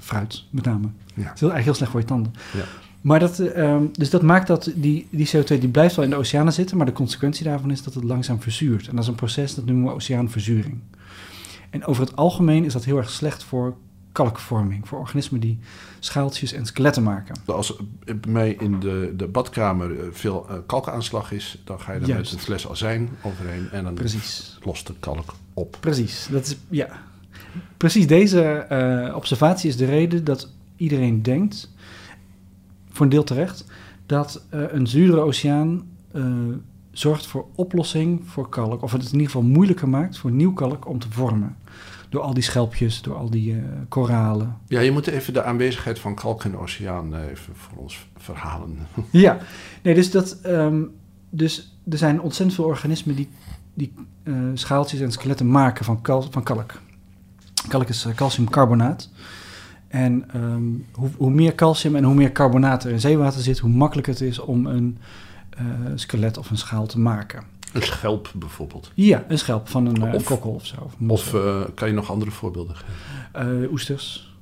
[0.00, 0.86] Fruit, met name.
[1.14, 1.22] Ja.
[1.22, 2.32] Het is heel, eigenlijk heel slecht voor je tanden.
[2.52, 2.62] Ja.
[3.00, 6.10] Maar dat, eh, ehm, dus dat maakt dat die, die CO2 die blijft wel in
[6.10, 8.88] de oceanen zitten, maar de consequentie daarvan is dat het langzaam verzuurt.
[8.88, 10.78] En dat is een proces dat noemen we oceaanverzuring.
[11.70, 13.76] En over het algemeen is dat heel erg slecht voor
[14.12, 15.58] kalkvorming, voor organismen die
[15.98, 17.34] schaaltjes en skeletten maken.
[17.46, 22.00] Als bij mij in de, de badkamer eh, veel eh, kalkaanslag is, dan ga je
[22.00, 22.30] er Juist.
[22.30, 24.58] met een fles azijn overheen en dan Precies.
[24.62, 25.76] lost de kalk op.
[25.80, 26.88] Precies, dat is, ja.
[27.76, 31.70] Precies deze eh, observatie is de reden dat iedereen denkt,
[32.90, 33.64] voor een deel terecht,
[34.06, 35.90] dat een zuurdere oceaan
[36.90, 38.82] zorgt voor oplossing voor kalk.
[38.82, 41.56] Of het in ieder geval moeilijker maakt voor nieuw kalk om te vormen.
[42.12, 44.56] Door al die schelpjes, door al die eh, koralen.
[44.66, 48.06] Ja, je moet even de aanwezigheid van kalk in de oceaan eh, even voor ons
[48.16, 48.78] verhalen.
[49.10, 49.38] Ja,
[49.82, 50.82] nee, dus, dat, ehm,
[51.30, 53.28] dus er zijn ontzettend veel organismen die,
[53.74, 56.80] die eh, schaaltjes en skeletten maken van, kal van kalk.
[57.68, 59.10] Kalk is calciumcarbonaat.
[59.88, 63.70] En ehm, hoe, hoe meer calcium en hoe meer carbonaat er in zeewater zit, hoe
[63.70, 64.98] makkelijker het is om een
[65.94, 67.42] skelet of een schaal te maken.
[67.72, 68.90] Een schelp bijvoorbeeld.
[68.94, 70.90] Ja, een schelp van een eh, Of- kokkel of zo.
[71.08, 73.62] Of, eh, kan je nog andere voorbeelden geven?
[73.64, 74.34] Eh, oesters.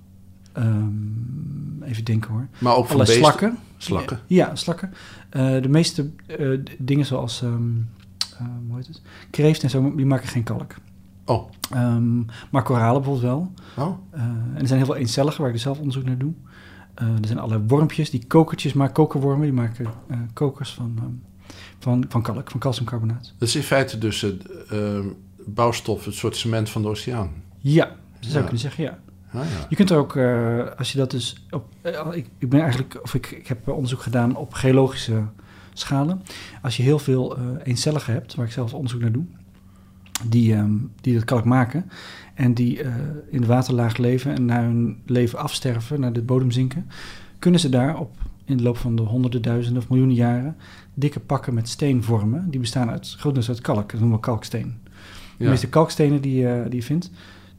[0.53, 2.49] Ehm, even denken hoor.
[2.59, 3.17] Maar ook van beesten.
[3.17, 3.59] slakken.
[3.77, 4.21] Slakken.
[4.27, 4.93] Ja, slakken.
[5.63, 6.11] De meeste
[6.79, 9.03] dingen zoals, hoe heet het?
[9.31, 10.75] Kreeft en zo, die maken geen kalk.
[11.25, 12.19] Oh, Ehm,
[12.51, 13.53] maar koralen bijvoorbeeld wel.
[13.87, 13.97] oh.
[14.11, 16.33] En er zijn heel veel eencelligen waar ik dus zelf onderzoek naar doe.
[16.95, 19.87] Er zijn allerlei wormpjes die kokertjes maken, kokerwormen, die maken
[20.33, 21.21] kokers van,
[21.79, 23.35] van, van kalk, van calciumcarbonaat.
[23.39, 24.99] Dat is in feite dus het eh,
[25.47, 27.31] bouwstof, het soort cement van de oceaan.
[27.59, 28.99] Ja, dat zou je kunnen zeggen, ja.
[29.33, 29.67] Ah, ja.
[29.69, 32.99] Je kunt er ook, eh, als je dat dus op, eh, ik, ik ben eigenlijk,
[33.03, 35.23] of ik, ik heb onderzoek gedaan op geologische
[35.73, 36.23] schalen.
[36.63, 39.25] Als je heel veel eh eencelligen hebt, waar ik zelf onderzoek naar doe,
[40.25, 41.91] die, ehm, die dat kalk maken
[42.35, 42.83] en die
[43.31, 46.91] in de waterlaag leven en na hun leven afsterven, naar de bodem zinken,
[47.39, 50.57] kunnen ze daar op in de loop van de honderden, duizenden of miljoenen jaren
[51.01, 52.51] dikke pakken met steen vormen.
[52.51, 54.79] Die bestaan uit, grotendeels uit kalk, dat noemen we kalksteen.
[55.37, 55.51] De Ja.
[55.51, 57.11] meeste kalkstenen die, eh, die je vindt,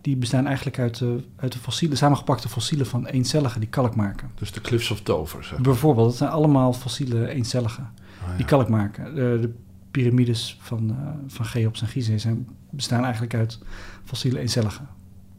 [0.02, 4.30] die bestaan eigenlijk uit de, uit de fossielen, samengepakte fossielen van eencelligen die kalk maken.
[4.36, 5.60] Dus de Cliffs of Dover, zeg.
[5.60, 7.90] Bijvoorbeeld, dat zijn allemaal fossiele eencelligen
[8.24, 8.36] Ah, ja.
[8.36, 9.16] die kalk maken.
[9.16, 9.54] De, de
[9.92, 13.60] piramides van, eh, van Cheops en Gizeh zijn, bestaan eigenlijk uit
[14.04, 14.88] fossiele eencelligen.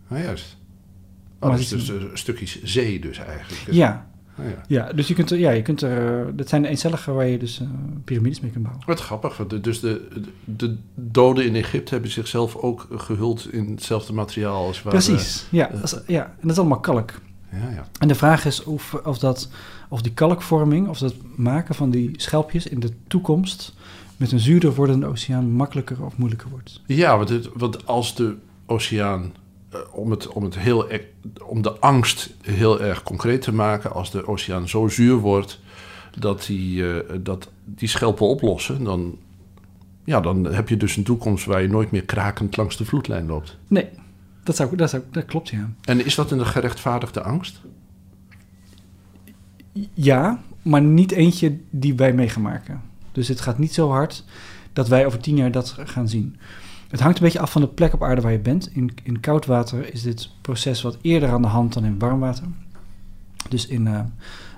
[0.09, 0.57] Ah, juist.
[1.39, 3.61] Oh, Maar dus is eh, stukjes zee dus eigenlijk.
[3.71, 4.63] Ja, Ah, ja.
[4.69, 7.27] ja, dus je kunt er, ja, je kunt er, eh, dat zijn de eencelligen waar
[7.27, 7.67] je dus eh,
[8.05, 8.87] piramides mee kunt bouwen.
[8.87, 9.37] Wat grappig.
[9.37, 14.13] want de- Dus de, de, de doden in Egypte hebben zichzelf ook gehuld in hetzelfde
[14.13, 14.93] materiaal als waar...
[14.93, 17.13] Precies, ja, eh, ja, en dat is allemaal kalk.
[17.53, 17.87] ja, ja.
[17.99, 19.51] En de vraag is of, of, dat,
[19.89, 23.75] of die kalkvorming, of dat maken van die schelpjes in de toekomst
[24.17, 26.81] met een zuurder wordende oceaan makkelijker of moeilijker wordt.
[26.87, 28.35] Ja, want, het, want als de
[28.67, 29.33] oceaan,
[29.93, 31.07] om, het, om, het heel, e-
[31.47, 35.61] om de angst heel erg concreet te maken, als de oceaan zo zuur wordt
[36.19, 39.19] dat die, eh, dat die schelpen oplossen, dan,
[40.05, 43.27] ja, dan heb je dus een toekomst waar je nooit meer krakend langs de vloedlijn
[43.27, 43.59] loopt.
[43.69, 43.89] Nee,
[44.43, 45.71] dat, zou, dat, zou, dat klopt, ja.
[45.85, 47.61] En is dat een gerechtvaardigde angst?
[49.95, 52.83] Ja, maar niet eentje die wij mee gaan maken.
[53.13, 54.25] Dus het gaat niet zo hard
[54.73, 56.37] dat wij over tien jaar dat gaan zien.
[56.93, 58.71] Het hangt een beetje af van de plek op aarde waar je bent.
[58.73, 62.21] In, in koud water is dit proces wat eerder aan de hand dan in warm
[62.21, 62.45] water.
[63.49, 64.01] Dus in, eh,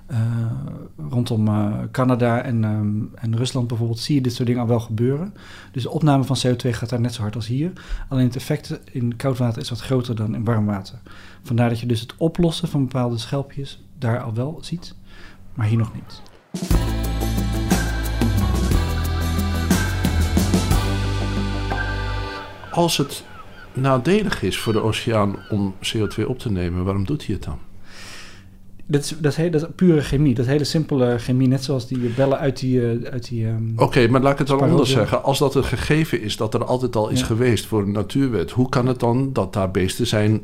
[0.06, 0.18] eh,
[1.08, 4.80] rondom eh, Canada en, ehm, en Rusland bijvoorbeeld zie je dit soort dingen al wel
[4.80, 5.34] gebeuren.
[5.72, 7.72] Dus de opname van CO2 gaat daar net zo hard als hier.
[8.08, 10.98] Alleen het effect in koud water is wat groter dan in warm water.
[11.42, 14.94] Vandaar dat je dus het oplossen van bepaalde schelpjes daar al wel ziet,
[15.54, 16.22] maar hier nog niet.
[22.74, 23.24] Als het
[23.72, 27.58] nadelig is voor de oceaan om CO2 op te nemen, waarom doet hij het dan?
[28.86, 30.34] Dat is, dat, is, heel- dat is pure chemie.
[30.34, 32.80] Dat is hele simpele chemie, net zoals die bellen uit die...
[32.92, 35.22] eh, uit die ehm, Oké, maar laat ik het dan anders zeggen.
[35.22, 37.26] Als dat een gegeven is dat er altijd al is Ja.
[37.26, 40.40] geweest voor een natuurwet, hoe kan het dan dat daar beesten zijn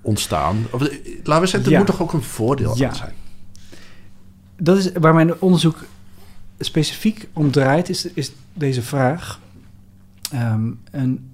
[0.00, 0.56] ontstaan?
[0.70, 1.78] Of, eh, laten we zeggen, er Ja.
[1.78, 2.88] moet toch ook een voordeel Ja.
[2.88, 3.12] aan zijn?
[4.56, 5.76] Dat is waar mijn onderzoek
[6.58, 9.40] specifiek om draait, is, is deze vraag.
[10.32, 11.30] Ehm, en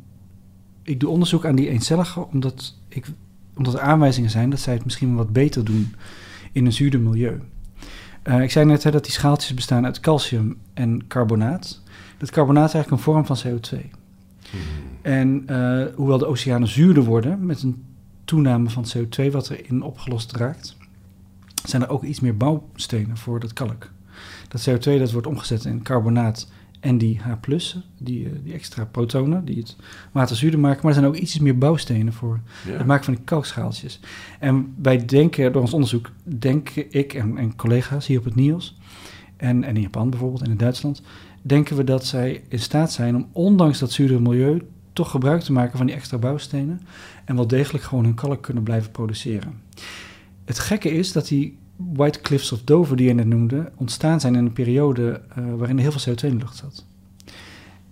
[0.82, 3.06] ik doe onderzoek aan die eencelligen omdat, ik,
[3.56, 5.94] omdat er aanwijzingen zijn dat zij het misschien wat beter doen
[6.52, 7.40] in een zuurder milieu.
[8.22, 11.82] Eh, ik zei net hè, dat die schaaltjes bestaan uit calcium en carbonaat.
[12.18, 13.90] Dat carbonaat is eigenlijk een vorm van CO2.
[15.02, 17.84] En eh, hoewel de oceanen zuurder worden met een
[18.24, 20.76] toename van CO2 wat erin opgelost raakt,
[21.64, 23.90] zijn er ook iets meer bouwstenen voor dat kalk.
[24.48, 26.48] Dat CO2 dat wordt omgezet in carbonaat
[26.82, 27.32] en die H+,
[27.98, 29.76] die, eh, die extra protonen die het
[30.12, 30.80] water zuurder maken.
[30.82, 32.72] Maar er zijn ook iets meer bouwstenen voor Ja.
[32.72, 34.00] het maken van die kalkschaaltjes.
[34.38, 38.76] En wij denken, door ons onderzoek, denken ik en, en collega's hier op het NIOS...
[39.36, 41.02] En, en in Japan bijvoorbeeld en in Duitsland...
[41.42, 44.62] denken we dat zij in staat zijn om ondanks dat zuurdere milieu...
[44.92, 46.80] toch gebruik te maken van die extra bouwstenen...
[47.24, 49.60] en wel degelijk gewoon hun kalk kunnen blijven produceren.
[50.44, 53.72] Het gekke is dat die White Cliffs of Dover die je net noemde...
[53.76, 56.84] ontstaan zijn in een periode eh, waarin er heel veel CO2 in de lucht zat.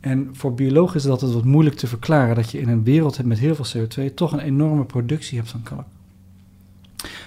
[0.00, 3.24] En voor biologen is het altijd wat moeilijk te verklaren dat je in een wereld
[3.24, 5.84] met heel veel CO2 toch een enorme productie hebt van kalk.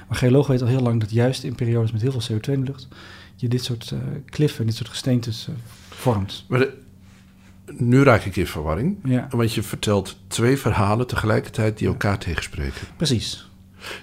[0.07, 2.59] Maar geologen weten al heel lang dat juist in periodes met heel veel CO2 in
[2.59, 2.87] de lucht
[3.35, 5.53] je dit soort eh, kliffen, dit soort gesteentes eh,
[5.89, 6.45] vormt.
[6.47, 6.73] Maar de-
[7.77, 8.97] nu raak ik in verwarring.
[9.03, 12.87] Ja, Want je vertelt twee verhalen tegelijkertijd die elkaar tegenspreken.
[12.97, 13.49] precies.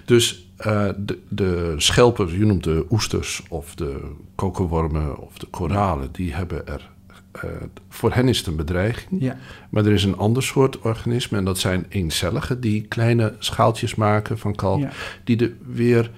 [0.05, 6.09] Dus eh, de, de schelpen, je noemt de oesters of de kokerwormen of de koralen,
[6.11, 6.89] die hebben er.
[7.31, 7.49] eh,
[7.89, 9.21] voor hen is het een bedreiging.
[9.21, 9.37] Ja,
[9.69, 14.37] Maar er is een ander soort organismen en dat zijn eencelligen die kleine schaaltjes maken
[14.37, 14.91] van kalk, ja.
[15.23, 16.11] die er weer,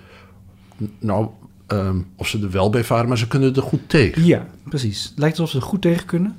[0.99, 1.27] nou,
[1.67, 4.25] ehm, of ze er wel bij varen, maar ze kunnen er goed tegen.
[4.25, 5.03] ja, precies.
[5.03, 6.35] Het lijkt alsof ze er goed tegen kunnen.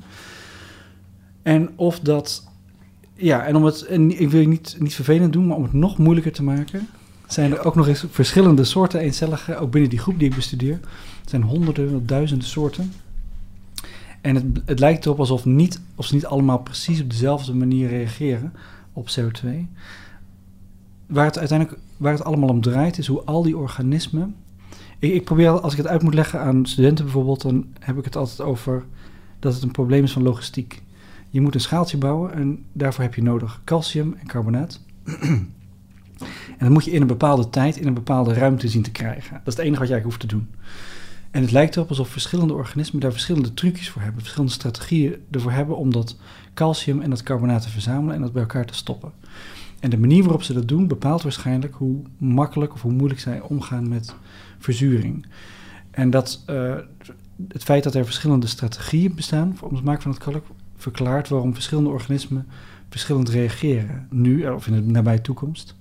[1.43, 2.49] En of dat...
[3.17, 3.83] Ja, en om het...
[3.83, 6.89] En ik wil je niet, niet vervelend doen, maar om het nog moeilijker te maken...
[7.35, 10.81] zijn er ook nog eens verschillende soorten eencelligen, ook binnen die groep die ik bestudeer.
[11.21, 12.93] Het zijn honderden, duizenden soorten.
[14.21, 17.89] En het, het lijkt erop alsof niet, of ze niet allemaal precies op dezelfde manier
[17.89, 18.53] reageren
[18.93, 19.49] op CO2.
[21.07, 24.35] Waar het uiteindelijk waar het allemaal om draait, is hoe al die organismen.
[24.99, 28.05] Ik, ik probeer, als ik het uit moet leggen aan studenten bijvoorbeeld, dan heb ik
[28.05, 28.85] het altijd over
[29.39, 30.83] dat het een probleem is van logistiek.
[31.31, 34.81] Je moet een schaaltje bouwen en daarvoor heb je nodig calcium en carbonaat.
[36.59, 39.33] en dat moet je in een bepaalde tijd, in een bepaalde ruimte zien te krijgen.
[39.33, 40.49] Dat is het enige wat jij hoeft te doen.
[41.31, 45.53] En het lijkt erop alsof verschillende organismen daar verschillende trucjes voor hebben, verschillende strategieën ervoor
[45.53, 46.17] hebben om dat
[46.55, 49.13] calcium en dat carbonaat te verzamelen en dat bij elkaar te stoppen.
[49.81, 53.41] En de manier waarop ze dat doen bepaalt waarschijnlijk hoe makkelijk of hoe moeilijk zij
[53.41, 54.15] omgaan met
[54.59, 55.27] verzuring.
[55.91, 56.75] En dat eh,
[57.49, 61.55] het feit dat er verschillende strategieën bestaan om het maken van het kalk verklaart waarom
[61.55, 62.47] verschillende organismen
[62.89, 65.75] verschillend reageren, nu of in de nabije toekomst,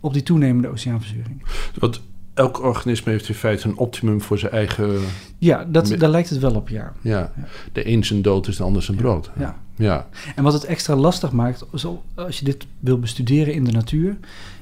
[0.00, 1.42] op die toenemende oceaanverzuring.
[1.78, 2.00] Want
[2.34, 5.00] elk organisme heeft in feite een optimum voor zijn eigen.
[5.38, 6.92] Ja, dat, daar lijkt het wel op, ja.
[7.00, 7.32] Ja,
[7.72, 9.30] de een zijn dood is de ander zijn brood.
[9.38, 9.58] ja.
[9.76, 10.08] Ja.
[10.36, 14.16] En wat het extra lastig maakt, zo- als je dit wil bestuderen in de natuur,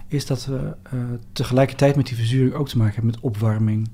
[0.08, 0.98] is dat we eh,
[1.32, 3.88] tegelijkertijd met die verzuring ook te maken hebben met opwarming,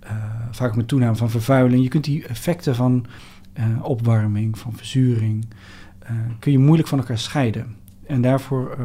[0.00, 0.10] eh,
[0.50, 1.82] vaak met toename van vervuiling.
[1.82, 3.06] Je kunt die effecten van
[3.52, 5.46] eh, opwarming, van verzuring,
[6.38, 7.74] kun je moeilijk van elkaar scheiden.
[8.06, 8.76] En daarvoor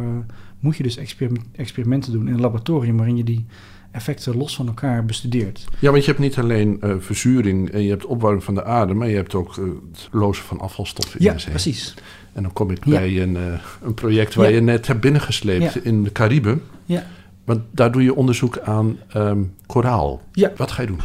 [0.62, 3.46] moet je dus experiment- experimenten doen in een laboratorium waarin je die
[3.92, 5.66] effecten los van elkaar bestudeerd.
[5.80, 8.94] Ja, want je hebt niet alleen eh, verzuring en je hebt opwarming van de aarde,
[8.94, 11.50] maar je hebt ook eh, het lozen van afvalstoffen in Ja, de zee.
[11.50, 11.94] precies.
[12.34, 12.92] En dan kom ik Ja.
[12.92, 14.56] bij een, eh, een project waar Ja.
[14.56, 16.62] je net hebt binnengesleept in de Cariben.
[16.86, 17.06] Ja.
[17.46, 20.22] Want daar doe je onderzoek aan ehm, koraal.
[20.32, 20.52] Ja.
[20.58, 21.00] Wat ga je doen?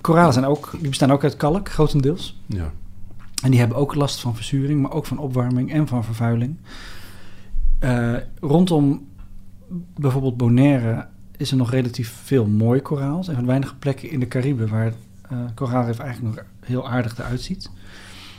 [0.00, 2.40] Koralen zijn ook, die bestaan ook uit kalk, grotendeels.
[2.46, 2.72] Ja.
[3.42, 6.56] En die hebben ook last van verzuring, maar ook van opwarming en van vervuiling.
[7.80, 9.06] Eh, rondom
[9.96, 13.18] bijvoorbeeld Bonaire is er nog relatief veel mooi koraal.
[13.18, 14.92] Er zijn van weinige plekken in de Cariben waar
[15.30, 17.70] eh koraalrif eigenlijk nog heel aardig eruit ziet.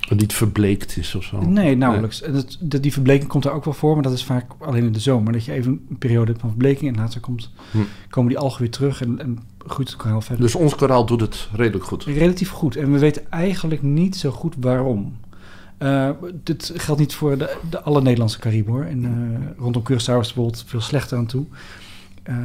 [0.09, 1.41] Dat niet verbleekt is of zo.
[1.41, 2.19] Nee, nauwelijks.
[2.19, 4.91] Dat, dat- die verbleking komt er ook wel voor, maar dat is vaak alleen in
[4.91, 5.33] de zomer.
[5.33, 7.77] Dat je even een periode hebt van verbleking en later komt, Hm.
[8.09, 10.43] komen die algen weer terug en, en groeit het koraal verder.
[10.45, 12.03] Dus ons koraal doet het redelijk goed.
[12.03, 12.75] Relatief goed.
[12.75, 15.13] En we weten eigenlijk niet zo goed waarom.
[15.81, 16.09] Eh,
[16.43, 18.83] dit geldt niet voor de, de alle Nederlandse Cariben hoor.
[18.83, 21.45] En, eh, rondom Curaçao is bijvoorbeeld veel slechter aan toe.
[22.23, 22.35] Eh,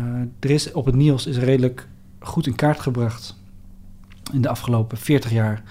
[0.40, 3.36] er is op het Niels is redelijk goed in kaart gebracht
[4.32, 5.62] in de afgelopen 40 jaar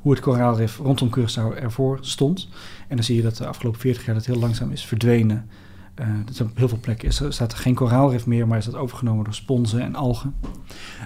[0.00, 2.48] hoe het koraalrif rondom Curaçao ervoor stond.
[2.88, 5.48] En dan zie je dat de afgelopen 40 jaar dat heel langzaam is verdwenen.
[5.94, 8.64] Eh dus op heel veel plekken is, er- staat er geen koraalrif meer, maar is
[8.64, 10.34] dat overgenomen door sponsen en algen.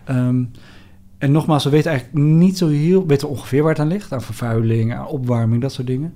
[0.05, 0.45] Ehm,
[1.19, 3.07] en nogmaals, we weten eigenlijk niet zo heel...
[3.07, 4.13] weten ongeveer waar het aan ligt.
[4.13, 6.15] Aan vervuiling, aan opwarming, dat soort dingen.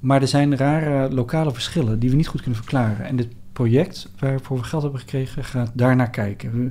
[0.00, 3.06] Maar er zijn rare lokale verschillen die we niet goed kunnen verklaren.
[3.06, 6.52] En dit project waarvoor we geld hebben gekregen gaat daarnaar kijken.
[6.52, 6.70] We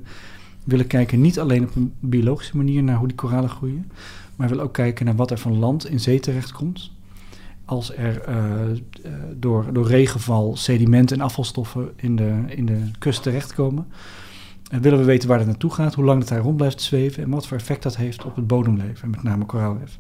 [0.63, 3.91] willen kijken niet alleen op een biologische manier naar hoe die koralen groeien...
[4.35, 6.91] maar we willen ook kijken naar wat er van land in zee terechtkomt...
[7.65, 8.35] als er eh,
[8.71, 8.77] eh,
[9.35, 13.87] door, door regenval sedimenten en afvalstoffen in de, in de kust terechtkomen...
[14.69, 17.23] En willen we weten waar het naartoe gaat, hoe lang het daar rond blijft zweven
[17.23, 19.97] en wat voor effect dat heeft op het bodemleven, en met name koraalrif.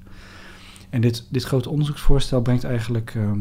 [0.89, 3.39] En dit, dit grote onderzoeksvoorstel brengt eigenlijk ehm,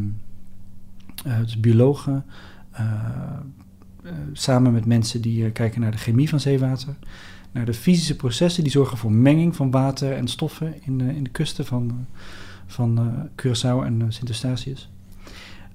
[1.25, 2.25] eh, dus biologen
[2.71, 2.85] eh,
[4.03, 6.95] eh, samen met mensen die kijken naar de chemie van zeewater,
[7.51, 11.29] naar de fysische processen die zorgen voor menging van water en stoffen in, in de
[11.29, 12.05] kusten van,
[12.65, 14.89] van Curaçao en Sint-Eustatius.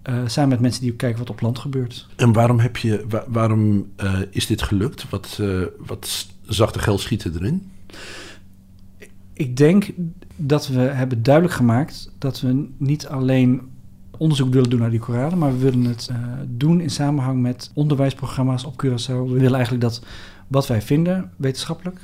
[0.03, 2.09] Eh, samen met mensen die kijken wat op land gebeurt.
[2.17, 5.09] En waarom, heb je, wa- waarom eh, is dit gelukt?
[5.11, 7.71] Wat, eh, wat zag de geld schieten erin?
[9.33, 9.91] Ik denk
[10.37, 13.61] dat we hebben duidelijk gemaakt dat we niet alleen
[14.17, 16.11] onderzoek willen doen naar die koralen, maar we willen het
[16.49, 19.07] doen in samenhang met onderwijsprogramma's op Curaçao.
[19.29, 20.03] We willen eigenlijk dat
[20.47, 21.99] wat wij vinden, wetenschappelijk,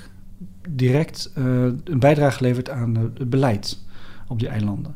[0.68, 3.78] direct een bijdrage levert aan het beleid
[4.28, 4.94] op die eilanden.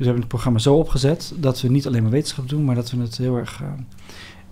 [0.00, 2.74] Dus we hebben het programma zo opgezet dat we niet alleen maar wetenschap doen, maar
[2.74, 3.68] dat we het heel erg, eh,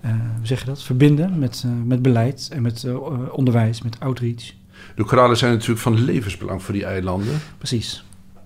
[0.01, 2.87] eh, hoe zeg je dat, verbinden met, eh, met beleid en met
[3.31, 4.53] onderwijs, met outreach.
[4.97, 7.41] De koralen zijn natuurlijk van levensbelang voor die eilanden.
[7.59, 8.05] Precies.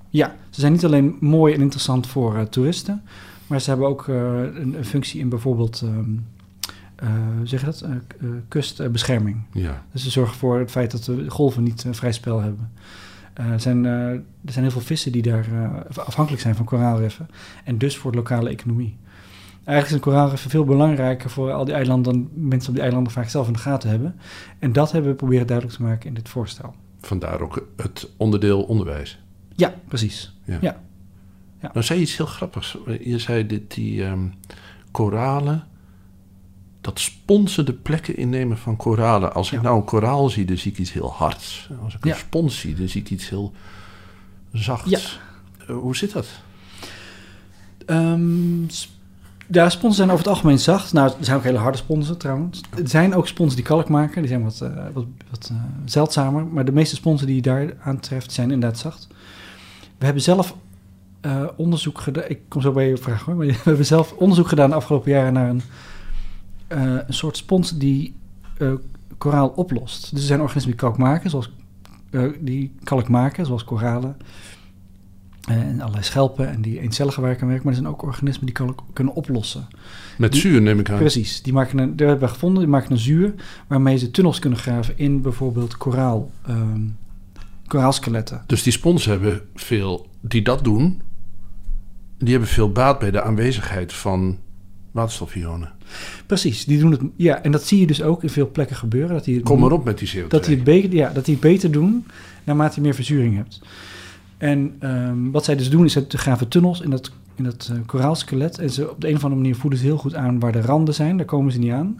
[0.09, 3.03] Ja, ze zijn niet alleen mooi en interessant voor toeristen,
[3.47, 5.85] maar ze hebben ook een, een functie in bijvoorbeeld,
[7.39, 7.85] hoe zeg je dat,
[8.49, 9.43] kustbescherming.
[9.53, 9.85] Ja.
[9.93, 12.71] Dus ze zorgen voor het feit dat de golven niet vrij spel hebben.
[13.35, 16.65] Eh, er, zijn, eh, er zijn heel veel vissen die daar eh, afhankelijk zijn van
[16.65, 17.29] koraalriffen
[17.65, 18.97] en dus voor de lokale economie.
[19.65, 23.29] Eigenlijk zijn koraalriffen veel belangrijker voor al die eilanden dan mensen op die eilanden vaak
[23.29, 24.17] zelf in de gaten hebben.
[24.59, 26.75] En dat hebben we proberen duidelijk te maken in dit voorstel.
[27.01, 29.19] Vandaar ook het onderdeel onderwijs.
[29.57, 30.37] Ja, precies.
[31.73, 32.79] Nou zei je iets heel grappigs.
[33.01, 34.27] Je zei dit, die ehm,
[34.91, 35.67] koralen,
[36.83, 39.35] dat sponsen de plekken innemen van koralen.
[39.35, 39.63] Als ik Ja.
[39.63, 41.69] nou een koraal zie, dan zie ik iets heel hards.
[41.85, 42.13] Als ik Ja.
[42.13, 43.53] een spons zie, dan zie ik iets heel
[44.53, 44.91] zachts.
[44.91, 44.99] Ja.
[45.69, 46.27] Eh, hoe zit dat?
[47.87, 48.61] Ehm,
[49.47, 50.93] ja, sponsen zijn over het algemeen zacht.
[50.93, 52.61] Nou, er zijn ook hele harde sponsen trouwens.
[52.77, 54.21] Er zijn ook sponsen die kalk maken.
[54.23, 56.47] Die zijn wat, eh, wat, wat eh, zeldzamer.
[56.47, 59.07] Maar de meeste sponsen die je daar aantreft zijn inderdaad zacht.
[59.99, 60.55] We hebben zelf
[61.57, 62.25] onderzoek gedaan.
[62.29, 63.35] Ik kom zo bij je vraag hoor.
[63.35, 65.63] Maar we hebben zelf onderzoek gedaan de afgelopen jaren naar een,
[66.73, 68.15] eh, een soort spons die
[68.59, 68.73] eh,
[69.19, 70.11] koraal oplost.
[70.11, 71.53] Dus er zijn organismen die kalk maken, zoals
[72.11, 74.17] eh, die kalk maken, zoals koralen.
[75.49, 77.63] En allerlei schelpen en die eencellige waar ik aan werk.
[77.63, 79.69] Maar er zijn ook organismen die kalk kunnen oplossen.
[80.19, 80.99] Met Die- zuur neem ik aan.
[80.99, 83.35] Precies, die maken een, daar hebben we gevonden, die maken een zuur
[83.67, 86.81] waarmee ze tunnels kunnen graven in bijvoorbeeld koraal, ehm,
[87.67, 88.43] koraalskeletten.
[88.47, 91.03] Dus die sponsen hebben veel, die dat doen,
[92.19, 94.39] die hebben veel baat bij de aanwezigheid van
[94.91, 95.73] waterstofionen.
[96.27, 97.01] Precies, die doen het.
[97.17, 99.15] Ja, en dat zie je dus ook in veel plekken gebeuren.
[99.15, 100.27] Dat die het Kom maar op met die CO2.
[100.29, 102.07] Dat die het beter, ja, dat die het beter doen
[102.45, 103.61] naarmate je meer verzuring hebt.
[104.39, 107.79] En ehm, wat zij dus doen is, ze graven tunnels in dat, in dat eh,
[107.87, 108.59] koraalskelet.
[108.59, 110.61] En ze op de een of andere manier voelen ze heel goed aan waar de
[110.61, 111.17] randen zijn.
[111.17, 111.99] Daar komen ze niet aan.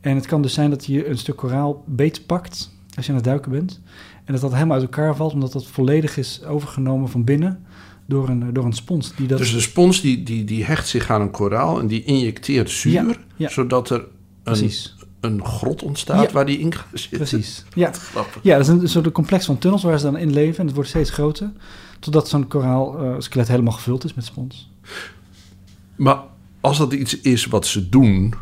[0.00, 3.18] En het kan dus zijn dat je een stuk koraal beet pakt als je aan
[3.18, 3.80] het duiken bent.
[4.30, 7.64] En dat dat helemaal uit elkaar valt, omdat dat volledig is overgenomen van binnen
[8.06, 9.14] door een, door een spons.
[9.16, 12.04] Die dat, Dus de spons die, die, die hecht zich aan een koraal en die
[12.04, 13.48] injecteert zuur, Ja, ja.
[13.48, 14.04] zodat er
[14.42, 14.70] een,
[15.20, 16.32] een grot ontstaat Ja.
[16.32, 17.18] waar die in zitten.
[17.18, 17.64] Precies.
[17.74, 17.92] Ja,
[18.42, 20.58] ja dat is een soort complex van tunnels waar ze dan in leven.
[20.58, 21.52] En het wordt steeds groter.
[21.98, 24.70] Totdat zo'n koraalskelet helemaal gevuld is met spons.
[25.96, 26.18] Maar
[26.60, 28.34] als dat iets is wat ze doen,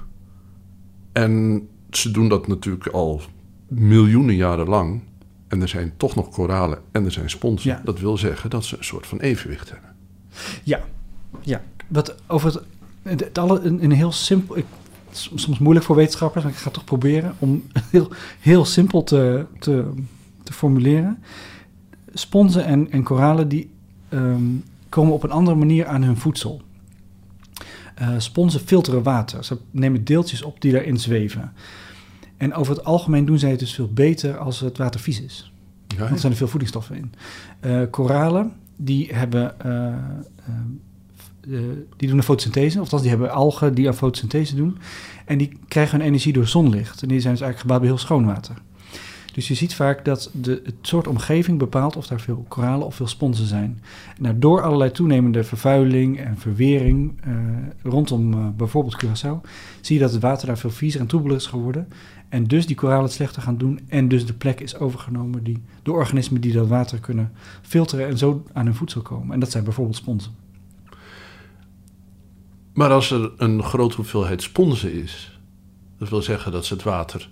[1.13, 3.21] en ze doen dat natuurlijk al
[3.69, 5.01] miljoenen jaren lang,
[5.49, 7.81] en er zijn toch nog koralen en er zijn sponsen, Ja.
[7.85, 9.91] dat wil zeggen dat ze een soort van evenwicht hebben.
[10.63, 10.81] Ja,
[11.41, 11.63] ja.
[11.89, 12.63] Wat over het,
[13.03, 14.57] het, het alle, een, een heel simpel.
[14.57, 14.65] Ik,
[15.11, 19.47] soms moeilijk voor wetenschappers, maar ik ga het toch proberen om heel, heel simpel te,
[19.59, 19.91] te,
[20.43, 21.23] te formuleren.
[22.15, 23.71] Sponsen en, en koralen die
[24.09, 24.43] ehm,
[24.89, 26.63] komen op een andere manier aan hun voedsel.
[27.95, 29.45] Eh, sponsen filteren water.
[29.45, 31.53] Ze nemen deeltjes op die daarin zweven.
[32.39, 35.53] En over het algemeen doen zij het dus veel beter als het water vies is.
[35.87, 37.13] Ja, Want er zijn er veel voedingsstoffen in.
[37.61, 39.61] Eh, koralen, die hebben...
[39.61, 39.87] eh,
[41.51, 41.61] eh,
[41.97, 42.81] die doen een fotosynthese.
[42.81, 44.79] Of die hebben algen die aan fotosynthese doen.
[45.25, 47.03] En die krijgen hun energie door zonlicht.
[47.03, 48.55] En die zijn dus eigenlijk gebouwd bij heel schoon water.
[49.39, 52.95] Dus je ziet vaak dat de, het soort omgeving bepaalt of daar veel koralen of
[52.95, 53.83] veel sponsen zijn.
[54.19, 57.33] Nou, door allerlei toenemende vervuiling en verwering eh,
[57.83, 59.49] rondom eh, bijvoorbeeld Curaçao...
[59.81, 61.89] zie je dat het water daar veel viezer en troebeler is geworden.
[62.29, 63.81] En dus die koralen het slechter gaan doen.
[63.89, 68.07] En dus de plek is overgenomen die, door organismen die dat water kunnen filteren...
[68.09, 69.33] en zo aan hun voedsel komen.
[69.35, 70.33] En dat zijn bijvoorbeeld sponsen.
[72.75, 75.41] Maar als er een grote hoeveelheid sponsen is,
[75.99, 77.31] dat wil zeggen dat ze het water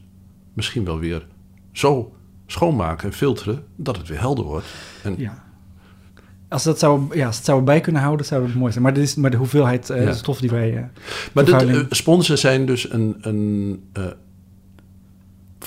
[0.52, 1.26] misschien wel weer
[1.72, 2.14] zo
[2.46, 4.66] schoonmaken en filteren dat het weer helder wordt.
[5.02, 5.44] En Ja.
[6.48, 8.84] Als, dat zou, ja, als het zou bij kunnen houden, zou het mooi zijn.
[8.84, 10.12] Maar, dit is, maar de hoeveelheid Ja.
[10.12, 10.76] stof die wij...
[10.76, 10.82] eh,
[11.32, 13.82] Maar de, eh, sponsen zijn dus een, een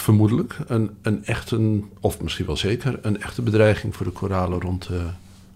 [0.02, 4.88] vermoedelijk een, een echte, of misschien wel zeker, een echte bedreiging voor de koralen rond
[4.88, 5.06] de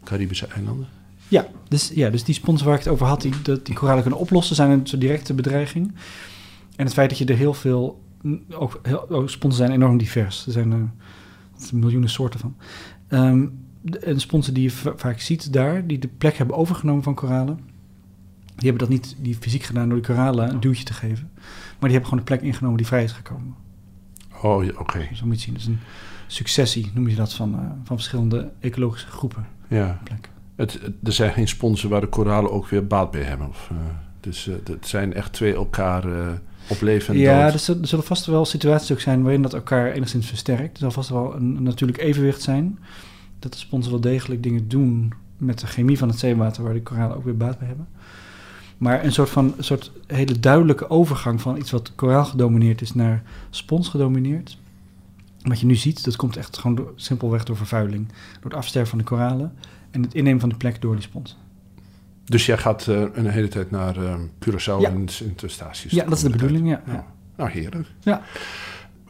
[0.03, 0.87] Caribische eilanden.
[1.27, 4.01] Ja, dus, ja, dus die sponsen waar ik het over had, die, dat die koralen
[4.01, 5.91] kunnen oplossen, zijn een soort directe bedreiging.
[6.75, 10.45] En het feit dat je er heel veel, mm, ook heel, zijn enorm divers.
[10.45, 10.89] Er zijn er
[11.73, 12.55] miljoenen soorten van.
[13.07, 13.47] Ehm,
[13.81, 17.13] de, en sponsen die je va- vaak ziet daar, die de plek hebben overgenomen van
[17.13, 17.59] koralen,
[18.55, 21.31] die hebben dat niet die fysiek gedaan door de koralen een duwtje te geven.
[21.33, 23.55] Maar die hebben gewoon de plek ingenomen die vrij is gekomen.
[24.43, 25.07] Oh, ja, oké.
[25.13, 25.53] Zo moet je het zien.
[25.53, 25.79] Dus een
[26.27, 29.45] successie noem je dat van, eh, van verschillende ecologische groepen.
[29.67, 29.99] Ja.
[30.03, 30.29] Plek.
[30.55, 33.47] Het, het- er zijn geen sponsen waar de koralen ook weer baat bij hebben.
[33.47, 33.77] Of, eh,
[34.19, 36.03] dus eh, het zijn echt twee elkaar
[36.69, 37.53] op leven en Ja, dood.
[37.53, 40.73] er zullen- er zullen vast wel situaties ook zijn waarin dat elkaar enigszins versterkt.
[40.73, 42.79] Er zal vast wel een, een natuurlijk evenwicht zijn.
[43.39, 46.81] Dat de sponsen wel degelijk dingen doen met de chemie van het zeewater, waar die
[46.83, 47.87] koralen ook weer baat bij hebben.
[48.83, 52.93] Maar een soort van een soort hele duidelijke overgang van iets wat koraal gedomineerd is
[52.93, 54.57] naar spons gedomineerd.
[55.41, 58.07] Wat je nu ziet, dat komt echt gewoon door, simpelweg door vervuiling.
[58.07, 59.53] Door het afsterven van de koralen
[59.91, 61.37] en het innemen van de plek door die spons.
[62.23, 64.15] Dus jij gaat eh, een hele tijd naar eh,
[64.45, 64.89] Curaçao Ja.
[64.89, 65.05] en.
[65.89, 66.81] Ja, dat is de bedoeling, ja.
[66.85, 67.05] Ja.
[67.37, 67.87] Nou, heerlijk.
[68.01, 68.21] Ja.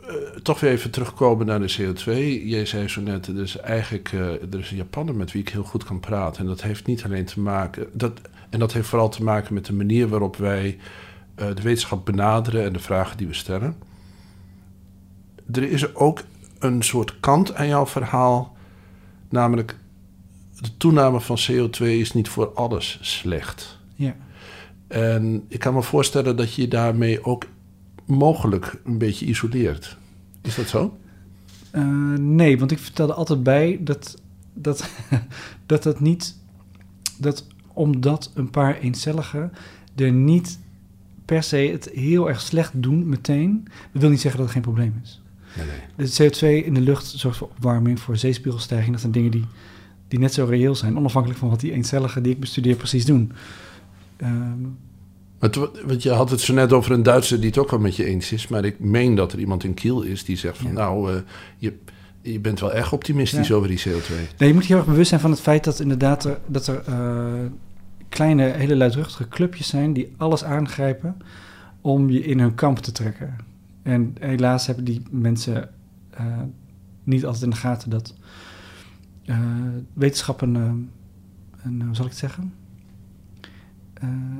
[0.02, 0.14] Eh,
[0.44, 2.12] toch weer even terugkomen naar de CO2.
[2.46, 4.12] Jij zei zo net, er is eigenlijk
[4.52, 6.42] er is een Japanner met wie ik heel goed kan praten.
[6.42, 7.88] En dat heeft niet alleen te maken...
[7.94, 8.22] Dat,
[8.54, 10.78] en dat heeft vooral te maken met de manier waarop wij
[11.36, 12.64] eh, de wetenschap benaderen...
[12.64, 13.76] en de vragen die we stellen.
[15.52, 16.24] Er is ook
[16.60, 18.58] een soort kant aan jouw verhaal.
[19.30, 19.78] Namelijk,
[20.62, 23.80] de toename van CO2 is niet voor alles slecht.
[23.96, 24.16] Ja.
[24.88, 27.46] En ik kan me voorstellen dat je daarmee ook
[28.06, 29.98] mogelijk een beetje isoleert.
[30.42, 30.98] Is dat zo?
[31.72, 31.84] Eh,
[32.18, 34.22] nee, want ik vertelde altijd bij dat
[34.54, 34.90] dat,
[35.66, 36.38] dat het niet.
[37.18, 39.52] dat omdat een paar eencelligen
[39.96, 40.60] er niet
[41.26, 44.74] per se het heel erg slecht doen meteen, dat wil niet zeggen dat het geen
[44.74, 45.22] probleem is.
[45.58, 45.66] Nee,
[45.98, 46.08] nee.
[46.08, 48.92] De CO2 in de lucht zorgt voor opwarming, voor zeespiegelstijging.
[48.92, 49.46] Dat zijn dingen die,
[50.08, 53.32] die net zo reëel zijn, onafhankelijk van wat die eencelligen die ik bestudeer precies doen.
[54.18, 54.62] Ehm,
[55.40, 57.80] Maar to- want je had het zo net over een Duitser die het ook wel
[57.80, 58.48] met je eens is.
[58.48, 60.68] Maar ik meen dat er iemand in Kiel is die zegt van...
[60.68, 60.74] Ja.
[60.74, 61.22] nou, eh,
[61.58, 61.74] je,
[62.24, 63.56] je bent wel erg optimistisch Ja.
[63.56, 64.14] over die CO2.
[64.38, 66.68] Nee, je moet je heel erg bewust zijn van het feit dat inderdaad er, dat
[66.68, 67.46] er eh,
[68.10, 71.18] kleine, hele luidruchtige clubjes zijn die alles aangrijpen
[71.82, 73.36] om je in hun kamp te trekken.
[73.82, 75.70] En helaas hebben die mensen
[76.10, 76.26] eh,
[77.04, 78.16] niet altijd in de gaten dat
[79.26, 79.38] eh,
[79.94, 80.56] wetenschap een,
[81.64, 82.54] een, hoe zal ik het zeggen?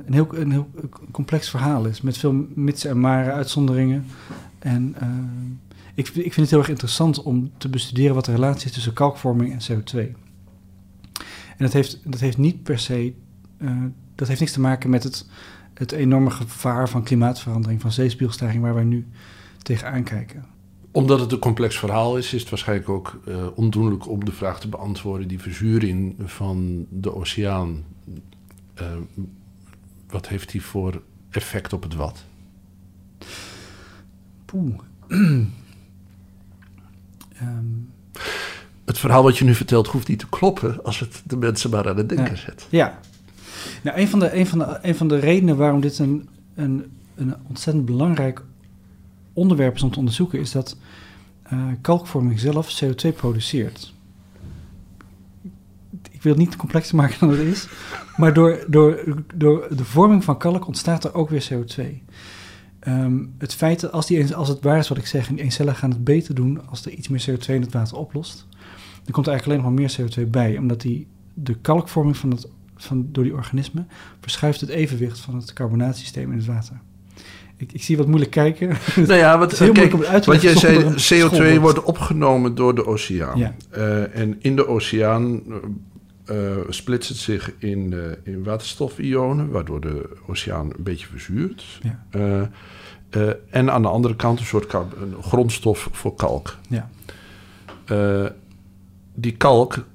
[0.04, 0.70] Een, heel, een heel
[1.10, 4.04] complex verhaal is, met veel mitsen en maren, uitzonderingen.
[4.58, 4.94] En
[5.94, 8.92] ik, ik vind het heel erg interessant om te bestuderen wat de relatie is tussen
[8.92, 9.98] kalkvorming en CO2.
[11.56, 13.12] En dat heeft, dat heeft niet per se,
[13.58, 13.82] eh,
[14.14, 15.26] dat heeft niks te maken met het,
[15.74, 19.06] het enorme gevaar van klimaatverandering, van zeespiegelstijging waar wij nu
[19.62, 20.44] tegenaan kijken.
[20.90, 24.60] Omdat het een complex verhaal is, is het waarschijnlijk ook eh, ondoenlijk om de vraag
[24.60, 25.28] te beantwoorden...
[25.28, 27.84] die verzuring van de oceaan,
[28.74, 28.86] eh,
[30.08, 32.24] wat heeft die voor effect op het wat?
[34.44, 34.78] Poeh.
[37.38, 38.22] Ehm,
[38.84, 41.88] Het verhaal wat je nu vertelt hoeft niet te kloppen als het de mensen maar
[41.88, 42.36] aan het denken Ja.
[42.36, 42.66] zet.
[42.70, 42.98] ja.
[43.82, 46.84] Nou, een van de, een van de, een van de redenen waarom dit een, een,
[47.14, 48.42] een ontzettend belangrijk
[49.32, 50.76] onderwerp is om te onderzoeken, is dat
[51.42, 53.92] eh, kalkvorming zelf CO2 produceert.
[56.10, 57.68] Ik wil het niet complexer maken dan het is,
[58.16, 59.04] maar door, door,
[59.34, 61.82] door de vorming van kalk ontstaat er ook weer CO2.
[62.84, 65.44] Ehm, het feit dat als, die, als het waar is wat ik zeg, en die
[65.44, 68.46] eencelligen gaan het beter doen als er iets meer CO2 in het water oplost,
[69.02, 72.30] dan komt er eigenlijk alleen nog maar meer CO2 bij, omdat die, de kalkvorming van
[72.30, 73.88] het, van, door die organismen
[74.20, 76.80] verschuift het evenwicht van het carbonaatsysteem in het water.
[77.56, 78.68] Ik, ik zie wat moeilijk kijken.
[78.96, 81.56] Nou ja, wat, heel kijk, moeilijk wat jij zei, zonder een CO2 schoolwoord.
[81.56, 83.38] wordt opgenomen door de oceaan.
[83.38, 83.54] Ja.
[83.70, 85.42] Eh, en in de oceaan
[86.24, 91.80] eh, splitst het zich in, eh, in waterstofionen, waardoor de oceaan een beetje verzuurt.
[91.82, 92.50] Ja.
[93.10, 96.58] Eh, en aan de andere kant een soort een grondstof voor kalk.
[96.68, 96.88] Ja.
[99.14, 99.86] Die kalk,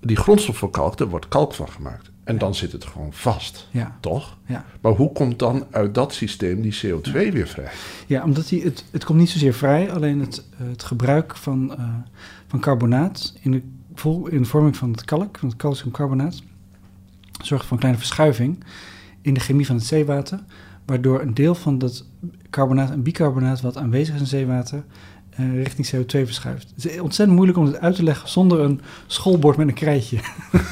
[0.00, 2.10] die grondstof voor kalk, daar wordt kalk van gemaakt.
[2.24, 4.36] En dan zit het gewoon vast, Ja, toch?
[4.46, 4.64] ja.
[4.80, 7.70] Maar hoe komt dan uit dat systeem die CO2 weer vrij?
[8.06, 11.74] ja omdat die, het, het komt niet zozeer vrij, alleen het, het gebruik van,
[12.46, 13.62] van carbonaat in de,
[13.94, 16.42] vol- in de vorming van het kalk, van het calciumcarbonaat,
[17.42, 18.64] zorgt voor een kleine verschuiving
[19.20, 20.40] in de chemie van het zeewater,
[20.84, 22.06] waardoor een deel van dat
[22.50, 24.84] carbonaat en bicarbonaat wat aanwezig is in zeewater
[25.30, 26.72] eh, richting CO2 verschuift.
[26.74, 30.16] Het is ontzettend moeilijk om dit uit te leggen zonder een schoolbord met een krijtje.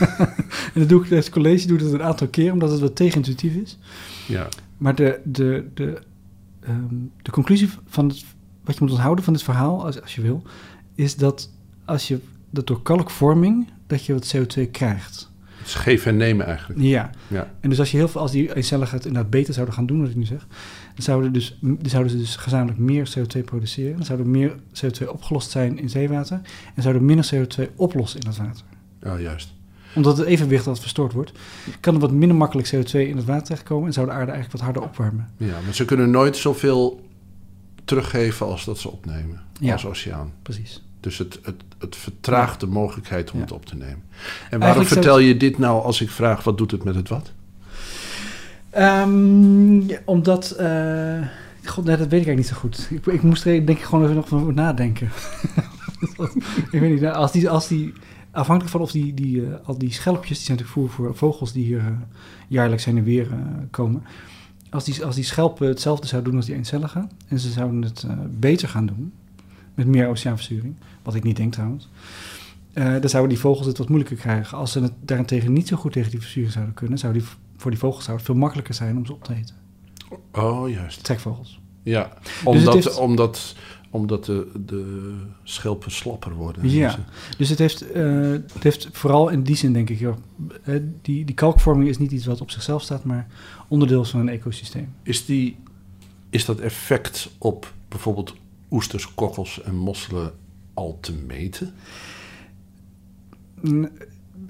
[0.74, 2.80] en dat doe ik tijdens het college doe ik dat een aantal keer, omdat het
[2.80, 3.78] wat tegenintuïtief is.
[4.28, 4.48] Ja.
[4.76, 6.02] Maar de, de, de,
[6.60, 8.24] ehm, de conclusie van het,
[8.64, 10.42] wat je moet onthouden van dit verhaal, als, als je wil,
[10.94, 11.50] is dat
[11.84, 15.28] als je dat door kalkvorming, dat je wat CO2 krijgt.
[15.58, 16.80] Het is geven en nemen eigenlijk.
[16.80, 17.10] Ja.
[17.28, 17.50] Ja.
[17.60, 20.00] En dus als je heel veel, als die eencelligen het inderdaad beter zouden gaan doen,
[20.00, 20.46] wat ik nu zeg,
[20.94, 23.96] dan zouden, dus, dan zouden ze dus gezamenlijk meer CO2 produceren.
[23.96, 26.40] Dan zou er meer CO2 opgelost zijn in zeewater
[26.74, 28.64] en zou er minder CO2 oplossen in het water.
[29.02, 29.52] Ja, juist.
[29.94, 31.32] Omdat het evenwicht dat verstoord wordt,
[31.80, 34.52] kan er wat minder makkelijk CO2 in het water terechtkomen en zou de aarde eigenlijk
[34.52, 35.28] wat harder opwarmen.
[35.36, 37.08] Ja, maar ze kunnen nooit zoveel
[37.84, 39.72] teruggeven als dat ze opnemen Ja.
[39.72, 40.32] als oceaan.
[40.42, 40.82] Precies.
[41.00, 43.44] Dus het, het, het vertraagt de mogelijkheid om Ja.
[43.44, 44.02] het op te nemen.
[44.50, 47.08] En waarom Eigenlijk vertel je dit nou als ik vraag wat doet het met het
[47.08, 47.32] wat?
[48.70, 51.26] Ehm, ja, omdat, eh,
[51.64, 52.88] god, nee, dat weet ik eigenlijk niet zo goed.
[52.90, 55.10] Ik, ik moest er denk ik gewoon even nog over nadenken.
[56.70, 57.92] ik weet niet, nou, als die, als die,
[58.30, 61.52] afhankelijk van of die, die, eh, al die schelpjes, die zijn natuurlijk voor, voor vogels
[61.52, 61.86] die hier eh,
[62.48, 63.28] jaarlijks heen en weer
[63.70, 64.02] komen.
[64.70, 68.06] Als die, als die schelpen hetzelfde zouden doen als die eencelligen, en ze zouden het
[68.40, 69.12] beter gaan doen,
[69.74, 71.88] met meer oceaanversturing, wat ik niet denk trouwens,
[72.72, 74.58] eh, dan zouden die vogels het wat moeilijker krijgen.
[74.58, 77.22] Als ze het daarentegen niet zo goed tegen die versturing zouden kunnen, zou die,
[77.56, 79.54] voor die vogels zou het veel makkelijker zijn om ze op te eten.
[80.32, 81.04] Oh, juist.
[81.04, 81.60] Trekvogels.
[81.82, 83.54] Ja, Dus omdat, heeft- omdat,
[83.90, 86.70] omdat de, de schelpen slapper worden.
[86.70, 86.98] Ja.
[87.38, 90.16] Dus het heeft, eh, het heeft vooral in die zin, denk ik, joh,
[90.62, 93.26] eh, die, die kalkvorming is niet iets wat op zichzelf staat, maar
[93.68, 94.92] onderdeel van een ecosysteem.
[95.02, 95.56] Is, die,
[96.30, 98.34] is dat effect op bijvoorbeeld
[98.70, 100.32] oesters, kokkels en mosselen
[100.80, 101.72] al te meten?
[103.62, 103.90] Een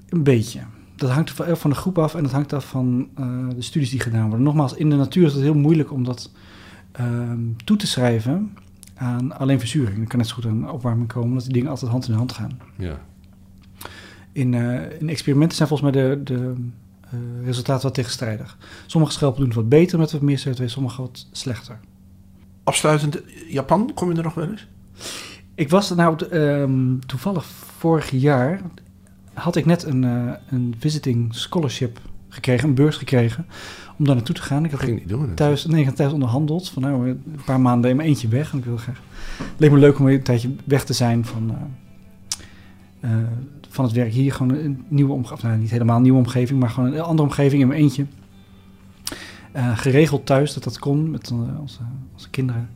[0.09, 0.59] beetje.
[0.95, 3.89] Dat hangt van, van de groep af en dat hangt af van eh, de studies
[3.89, 4.43] die gedaan worden.
[4.43, 6.31] Nogmaals, in de natuur is het heel moeilijk om dat
[6.91, 8.57] ehm, toe te schrijven
[8.95, 9.99] aan alleen verzuring.
[10.01, 12.31] Er kan net zo goed een opwarming komen, omdat die dingen altijd hand in hand
[12.31, 12.59] gaan.
[12.77, 12.99] Ja.
[14.31, 16.53] In, eh, in experimenten zijn volgens mij de, de
[17.01, 18.57] eh, resultaten wat tegenstrijdig.
[18.85, 21.79] Sommige schelpen doen het wat beter met wat meer CO2, sommige wat slechter.
[22.63, 24.67] Afsluitend, Japan, kom je er nog wel eens?
[25.61, 27.45] Ik was nou ehm, toevallig
[27.77, 28.61] vorig jaar
[29.33, 31.99] had ik net een, eh, een visiting scholarship
[32.29, 33.45] gekregen, een beurs gekregen
[33.97, 34.65] om daar naartoe te gaan.
[34.65, 35.33] Ik had Ging niet doen.
[35.33, 38.51] thuis, nee, ik had thuis onderhandeld van nou een paar maanden in mijn eentje weg
[38.51, 39.01] en ik wil graag.
[39.37, 41.55] Het leek me leuk om een tijdje weg te zijn van,
[42.99, 43.27] eh, eh,
[43.69, 46.69] van het werk hier, gewoon een nieuwe omgeving, nou, niet helemaal een nieuwe omgeving, maar
[46.69, 48.05] gewoon een andere omgeving in mijn eentje.
[49.53, 51.83] Geregeld thuis dat dat kon met onze,
[52.13, 52.69] onze kinderen.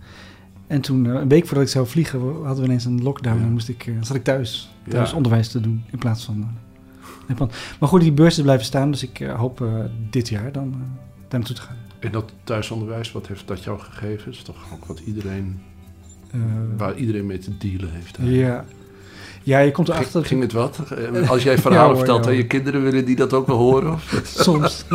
[0.68, 3.42] En toen, eh, een week voordat ik zou vliegen, hadden we ineens een lockdown.
[3.42, 7.08] En moest ik, eh, zat ik thuis, thuis onderwijs te doen in plaats van eh,
[7.28, 7.52] Japan.
[7.80, 9.66] Maar goed, die beurs is blijven staan, dus ik hoop
[10.10, 10.72] dit jaar dan
[11.28, 11.78] daar naartoe te gaan.
[12.00, 14.32] En dat thuisonderwijs, wat heeft dat jou gegeven?
[14.32, 15.60] is toch ook wat iedereen,
[16.78, 18.18] waar iedereen mee te dealen heeft.
[18.22, 18.66] ja.
[19.46, 20.26] Ja, je komt erachter.
[20.26, 20.80] ging het wat?
[21.14, 23.94] Eh, Als jij verhalen vertelt aan je kinderen, willen die dat ook wel horen?
[23.94, 24.22] Of?
[24.38, 24.86] Soms.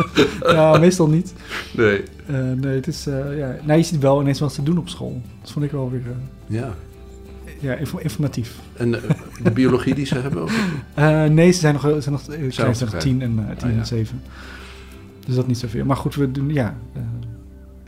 [0.45, 1.33] ja, meestal niet.
[1.73, 2.03] Nee.
[2.25, 3.55] Eh, nee, het is, eh, ja.
[3.63, 5.21] nou, je ziet wel ineens wat ze doen op school.
[5.41, 6.01] Dat vond ik wel weer
[6.47, 6.73] Ja.
[7.59, 8.55] ja, info- informatief.
[8.73, 8.91] En
[9.43, 10.49] de biologie die ze hebben ook?
[10.93, 12.97] Eh, nee, ze zijn nog, ze zijn nog, ze zijn nog klein.
[13.03, 14.21] tien en, tien Ah, en zeven.
[15.25, 15.85] Dus dat niet zoveel.
[15.85, 16.75] Maar goed, we doen, ja.
[16.93, 17.01] eh,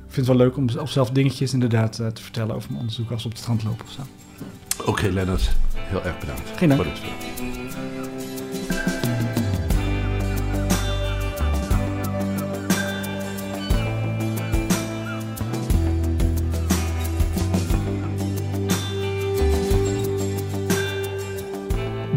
[0.07, 3.21] vind het wel leuk om of zelf dingetjes inderdaad te vertellen over mijn onderzoek als
[3.21, 4.01] we op het strand lopen of zo.
[4.85, 5.55] Oké, Lennart.
[5.93, 6.51] Heel erg bedankt.
[6.55, 6.81] Geen dank.
[6.81, 6.91] Voor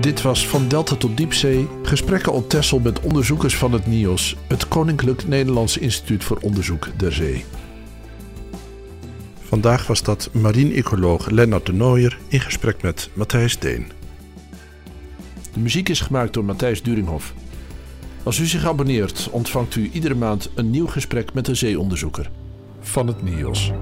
[0.00, 1.68] dit was Van Delta tot Diepzee.
[1.82, 7.12] Gesprekken op Texel met onderzoekers van het NIOS, het Koninklijk Nederlands Instituut voor Onderzoek der
[7.12, 7.44] Zee.
[9.48, 13.86] Vandaag was dat marine-ecoloog Lennart de Nooijer in gesprek met Matthijs Deen.
[15.52, 17.34] De muziek is gemaakt door Matthijs Duringhoff.
[18.22, 22.30] Als u zich abonneert, ontvangt u iedere maand een nieuw gesprek met een zeeonderzoeker
[22.80, 23.72] van het NIOS.